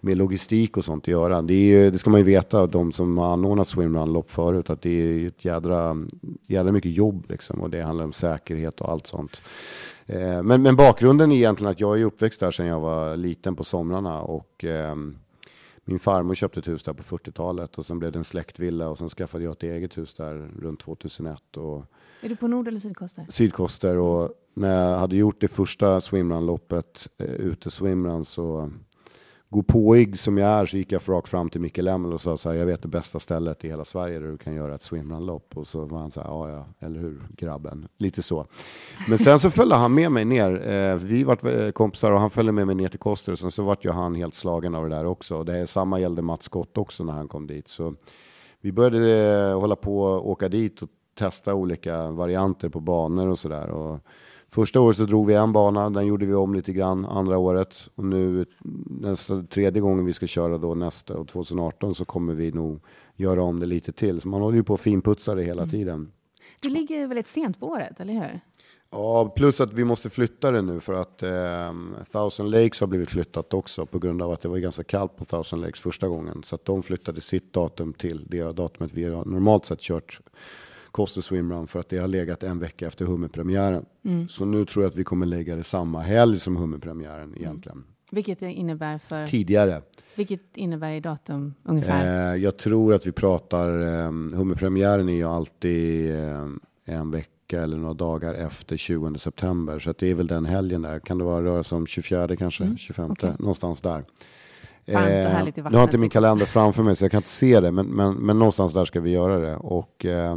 [0.00, 1.42] med logistik och sånt att göra.
[1.42, 4.82] Det, är, ju- det ska man ju veta, de som har anordnat swimrun-lopp förut, att
[4.82, 5.96] det är ju ett jädra,
[6.46, 7.60] jädra mycket jobb liksom.
[7.60, 9.42] Och det handlar om säkerhet och allt sånt.
[10.06, 13.56] Eh, men, men bakgrunden är egentligen att jag är uppväxt där sedan jag var liten
[13.56, 14.20] på somrarna.
[14.22, 15.16] Och ehm,
[15.88, 18.98] min farmor köpte ett hus där på 40-talet och sen blev det en släktvilla och
[18.98, 21.84] sen skaffade jag ett eget hus där runt 2001 och
[22.20, 23.26] Är du på nord eller sydkoster?
[23.28, 28.70] sydkoster och när jag hade gjort det första swimrun-loppet eh, ute swimrun så
[29.50, 32.36] gå påig som jag är så gick jag rakt fram till Micke Lemmel och sa
[32.36, 34.82] så här, jag vet det bästa stället i hela Sverige där du kan göra ett
[34.82, 38.46] swimrun-lopp och så var han så här, ja ja, eller hur grabben, lite så.
[39.08, 42.30] Men sen så följde han med mig ner, eh, vi vart eh, kompisar och han
[42.30, 44.88] följde med mig ner till Koster och sen så vart ju han helt slagen av
[44.88, 45.36] det där också.
[45.36, 47.68] Och det är, samma gällde Mats Scott också när han kom dit.
[47.68, 47.94] Så
[48.60, 50.88] vi började eh, hålla på och åka dit och
[51.18, 53.70] testa olika varianter på banor och sådär.
[54.50, 57.88] Första året så drog vi en bana, den gjorde vi om lite grann andra året.
[57.94, 58.46] Och nu
[59.00, 62.80] nästa, tredje gången vi ska köra då nästa, och 2018, så kommer vi nog
[63.16, 64.20] göra om det lite till.
[64.20, 66.12] Så man håller ju på att finputsa det hela tiden.
[66.62, 68.40] Det ligger väldigt sent på året, eller hur?
[68.90, 71.72] Ja, plus att vi måste flytta det nu för att eh,
[72.12, 75.24] Thousand Lakes har blivit flyttat också på grund av att det var ganska kallt på
[75.24, 76.42] Thousand Lakes första gången.
[76.42, 80.20] Så att de flyttade sitt datum till det datumet vi har normalt sett kört
[80.90, 83.84] Costa Swimrun för att det har legat en vecka efter hummerpremiären.
[84.04, 84.28] Mm.
[84.28, 87.36] Så nu tror jag att vi kommer lägga det samma helg som hummerpremiären mm.
[87.36, 87.84] egentligen.
[88.10, 89.26] Vilket det innebär för?
[89.26, 89.82] Tidigare.
[90.14, 92.32] Vilket innebär i datum ungefär?
[92.34, 96.48] Eh, jag tror att vi pratar, eh, hummerpremiären är ju alltid eh,
[96.84, 99.78] en vecka eller några dagar efter 20 september.
[99.78, 101.00] Så att det är väl den helgen där.
[101.00, 102.76] Kan det vara röra sig om 24 kanske, mm.
[102.78, 103.32] 25, okay.
[103.38, 104.04] någonstans där.
[104.84, 104.96] Eh.
[105.56, 108.14] Jag har inte min kalender framför mig så jag kan inte se det, men, men,
[108.14, 109.56] men någonstans där ska vi göra det.
[109.56, 110.36] Och eh,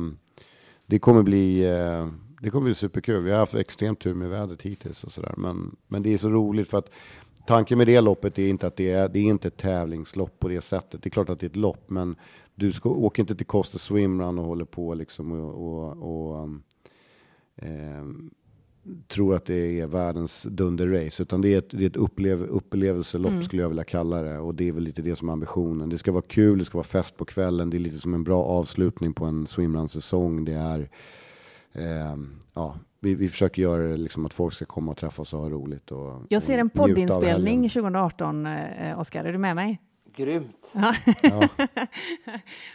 [0.91, 2.07] det kommer bli eh,
[2.41, 3.23] det kommer bli superkul.
[3.23, 5.33] Vi har haft extremt tur med vädret hittills och sådär.
[5.37, 6.89] Men, men det är så roligt för att
[7.47, 10.47] tanken med det loppet är inte att det är, det är inte ett tävlingslopp på
[10.47, 11.03] det sättet.
[11.03, 12.15] Det är klart att det är ett lopp, men
[12.55, 16.43] du ska, åker inte till Costa Swimrun och håller på liksom och, och, och
[17.61, 18.31] um,
[19.07, 21.23] tror att det är världens dunderrace.
[21.23, 23.43] Utan det är ett, det är ett upplev, upplevelselopp mm.
[23.43, 24.39] skulle jag vilja kalla det.
[24.39, 25.89] Och det är väl lite det som är ambitionen.
[25.89, 27.69] Det ska vara kul, det ska vara fest på kvällen.
[27.69, 30.45] Det är lite som en bra avslutning på en swimrun-säsong.
[30.45, 30.89] Det är,
[31.73, 32.17] eh,
[32.53, 35.49] ja, vi, vi försöker göra det liksom att folk ska komma och träffas och ha
[35.49, 35.91] roligt.
[35.91, 39.25] Och, jag ser en poddinspelning 2018, eh, Oskar.
[39.25, 39.79] Är du med mig?
[40.15, 40.71] Grymt!
[40.73, 40.95] Ja.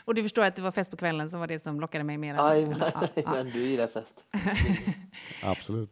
[0.05, 2.19] och du förstår att det var fest på kvällen som var det som lockade mig
[2.19, 2.37] mer?
[2.39, 3.33] Aj, ja, ja.
[3.33, 4.25] men du gillar fest.
[5.43, 5.91] Absolut.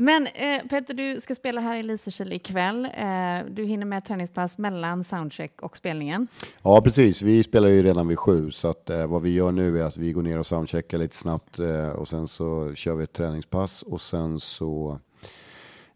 [0.00, 2.84] Men eh, Petter, du ska spela här i Lysekil ikväll.
[2.84, 6.28] Eh, du hinner med träningspass mellan soundcheck och spelningen.
[6.62, 7.22] Ja, precis.
[7.22, 9.96] Vi spelar ju redan vid sju, så att, eh, vad vi gör nu är att
[9.96, 13.82] vi går ner och soundcheckar lite snabbt eh, och sen så kör vi ett träningspass
[13.82, 15.00] och sen så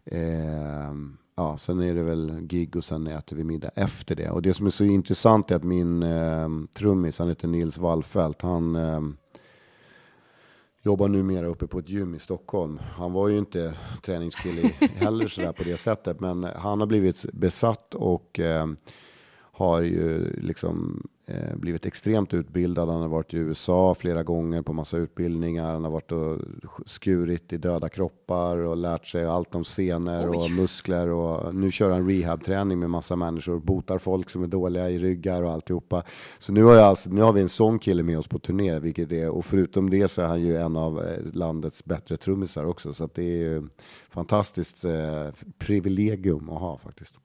[0.05, 0.93] eh,
[1.35, 4.29] ja, sen är det väl gig och sen äter vi middag efter det.
[4.29, 8.41] Och det som är så intressant är att min eh, trummis, han heter Nils Wallfält,
[8.41, 9.01] han eh,
[10.81, 12.79] jobbar numera uppe på ett gym i Stockholm.
[12.95, 13.73] Han var ju inte
[14.05, 14.61] träningskille
[14.95, 18.67] heller sådär på det sättet, men han har blivit besatt och eh,
[19.57, 22.89] har ju liksom eh, blivit extremt utbildad.
[22.89, 25.73] Han har varit i USA flera gånger på massa utbildningar.
[25.73, 26.39] Han har varit och
[26.85, 31.09] skurit i döda kroppar och lärt sig allt om senor och muskler.
[31.09, 35.43] Och nu kör han rehabträning med massa människor, botar folk som är dåliga i ryggar
[35.43, 36.03] och alltihopa.
[36.39, 38.79] Så nu har, jag alltså, nu har vi en sån kille med oss på turné,
[38.79, 42.65] vilket är, och förutom det så är han ju en av eh, landets bättre trummisar
[42.65, 42.93] också.
[42.93, 43.67] Så det är ju
[44.09, 45.27] fantastiskt eh,
[45.57, 47.15] privilegium att ha faktiskt.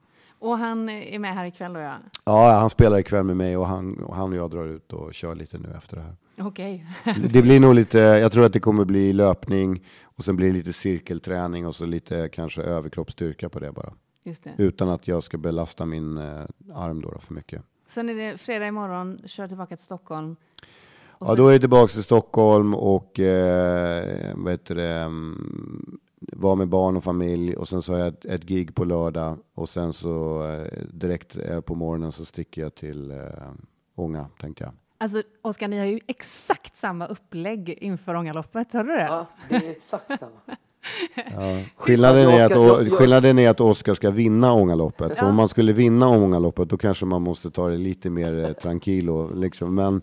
[0.41, 1.97] Och han är med här ikväll då ja?
[2.25, 5.13] Ja, han spelar ikväll med mig och han, och han och jag drar ut och
[5.13, 6.15] kör lite nu efter det här.
[6.39, 6.85] Okej.
[7.01, 7.27] Okay.
[7.27, 10.53] det blir nog lite, jag tror att det kommer bli löpning och sen blir det
[10.53, 13.93] lite cirkelträning och så lite kanske överkroppsstyrka på det bara.
[14.23, 14.53] Just det.
[14.57, 17.61] Utan att jag ska belasta min eh, arm då, då för mycket.
[17.87, 20.35] Sen är det fredag imorgon, kör tillbaka till Stockholm.
[21.19, 25.11] Ja, då är det tillbaka till Stockholm och eh, vad heter det,
[26.21, 29.37] vara med barn och familj och sen så har jag ett, ett gig på lördag
[29.55, 33.17] och sen så eh, direkt eh, på morgonen så sticker jag till eh,
[33.95, 34.73] Ånga tänkte jag.
[34.97, 39.05] Alltså Oskar, ni har ju exakt samma upplägg inför Ångaloppet, hörde du det?
[39.05, 40.31] Ja, det är exakt samma.
[41.15, 41.59] Ja.
[41.75, 45.17] Skillnaden, är att, skillnaden är att Oskar ska vinna Ångaloppet.
[45.17, 48.51] Så om man skulle vinna Ångaloppet då kanske man måste ta det lite mer eh,
[48.51, 49.33] tranquilo.
[49.33, 49.75] Liksom.
[49.75, 50.01] Men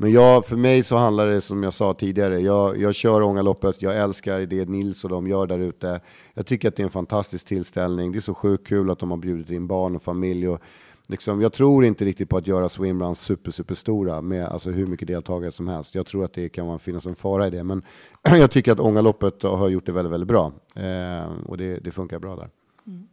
[0.00, 3.82] men jag, för mig så handlar det som jag sa tidigare, jag, jag kör Ångaloppet,
[3.82, 6.00] jag älskar det Nils och de gör där ute.
[6.34, 9.10] Jag tycker att det är en fantastisk tillställning, det är så sjukt kul att de
[9.10, 10.48] har bjudit in barn och familj.
[10.48, 10.60] Och
[11.06, 14.86] liksom, jag tror inte riktigt på att göra swimruns super, super stora med alltså, hur
[14.86, 15.94] mycket deltagare som helst.
[15.94, 17.82] Jag tror att det kan finnas en fara i det, men
[18.22, 20.52] jag tycker att Ångaloppet har gjort det väldigt, väldigt bra.
[20.74, 22.48] Eh, och det, det funkar bra där.
[22.86, 23.08] Mm.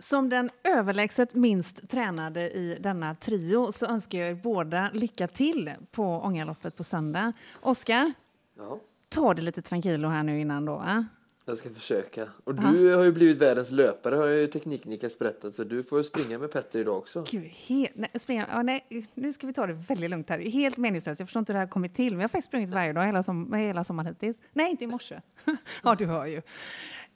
[0.00, 5.72] Som den överlägset minst tränade i denna trio så önskar jag er båda lycka till
[5.90, 7.32] på Ångaloppet på söndag.
[7.60, 8.12] Oskar,
[8.58, 8.80] ja.
[9.08, 10.84] ta det lite tranquilo här nu innan då.
[10.86, 11.02] Eh?
[11.44, 12.28] Jag ska försöka.
[12.44, 12.70] Och ja.
[12.72, 16.52] du har ju blivit världens löpare har ju Tekniknikas berättat så du får springa med
[16.52, 17.24] Petter idag också.
[17.30, 20.38] Gud, helt, nej, springa, ja, nej, nu ska vi ta det väldigt lugnt här.
[20.38, 21.20] Helt meningslöst.
[21.20, 22.12] Jag förstår inte hur det här kommit till.
[22.12, 24.36] Men jag har faktiskt sprungit varje dag hela, som, hela sommaren hittills.
[24.52, 25.20] Nej, inte i morse.
[25.82, 26.42] ja, du hör ju.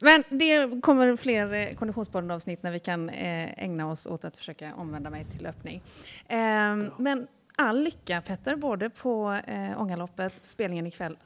[0.01, 4.75] Men det kommer fler eh, Konditionspodden-avsnitt när vi kan eh, ägna oss åt att försöka
[4.75, 5.83] omvända mig till löpning.
[6.29, 7.27] Eh, men
[7.57, 11.17] all lycka Petter, både på eh, Ångaloppet, spelningen ikväll.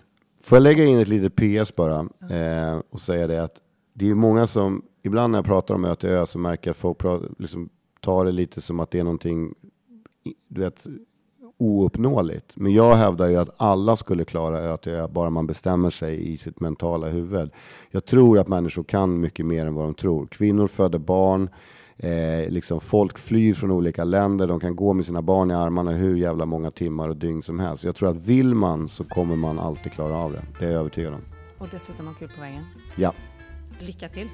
[0.42, 3.60] Får jag lägga in ett litet PS bara eh, och säga det att
[3.92, 6.98] det är många som, ibland när jag pratar om Öte så märker jag att folk
[6.98, 7.68] pratar, liksom,
[8.00, 9.54] tar det lite som att det är någonting,
[10.48, 10.86] du vet,
[11.58, 12.52] ouppnåeligt.
[12.56, 16.60] Men jag hävdar ju att alla skulle klara ÖTÖ bara man bestämmer sig i sitt
[16.60, 17.50] mentala huvud.
[17.90, 20.26] Jag tror att människor kan mycket mer än vad de tror.
[20.26, 21.50] Kvinnor föder barn,
[21.96, 25.90] eh, liksom folk flyr från olika länder, de kan gå med sina barn i armarna
[25.90, 27.84] hur jävla många timmar och dygn som helst.
[27.84, 30.42] Jag tror att vill man så kommer man alltid klara av det.
[30.58, 31.20] Det är jag övertygad om.
[31.58, 32.64] och dessutom ha kul på vägen.
[32.96, 33.12] Ja.
[33.80, 34.28] Lycka till!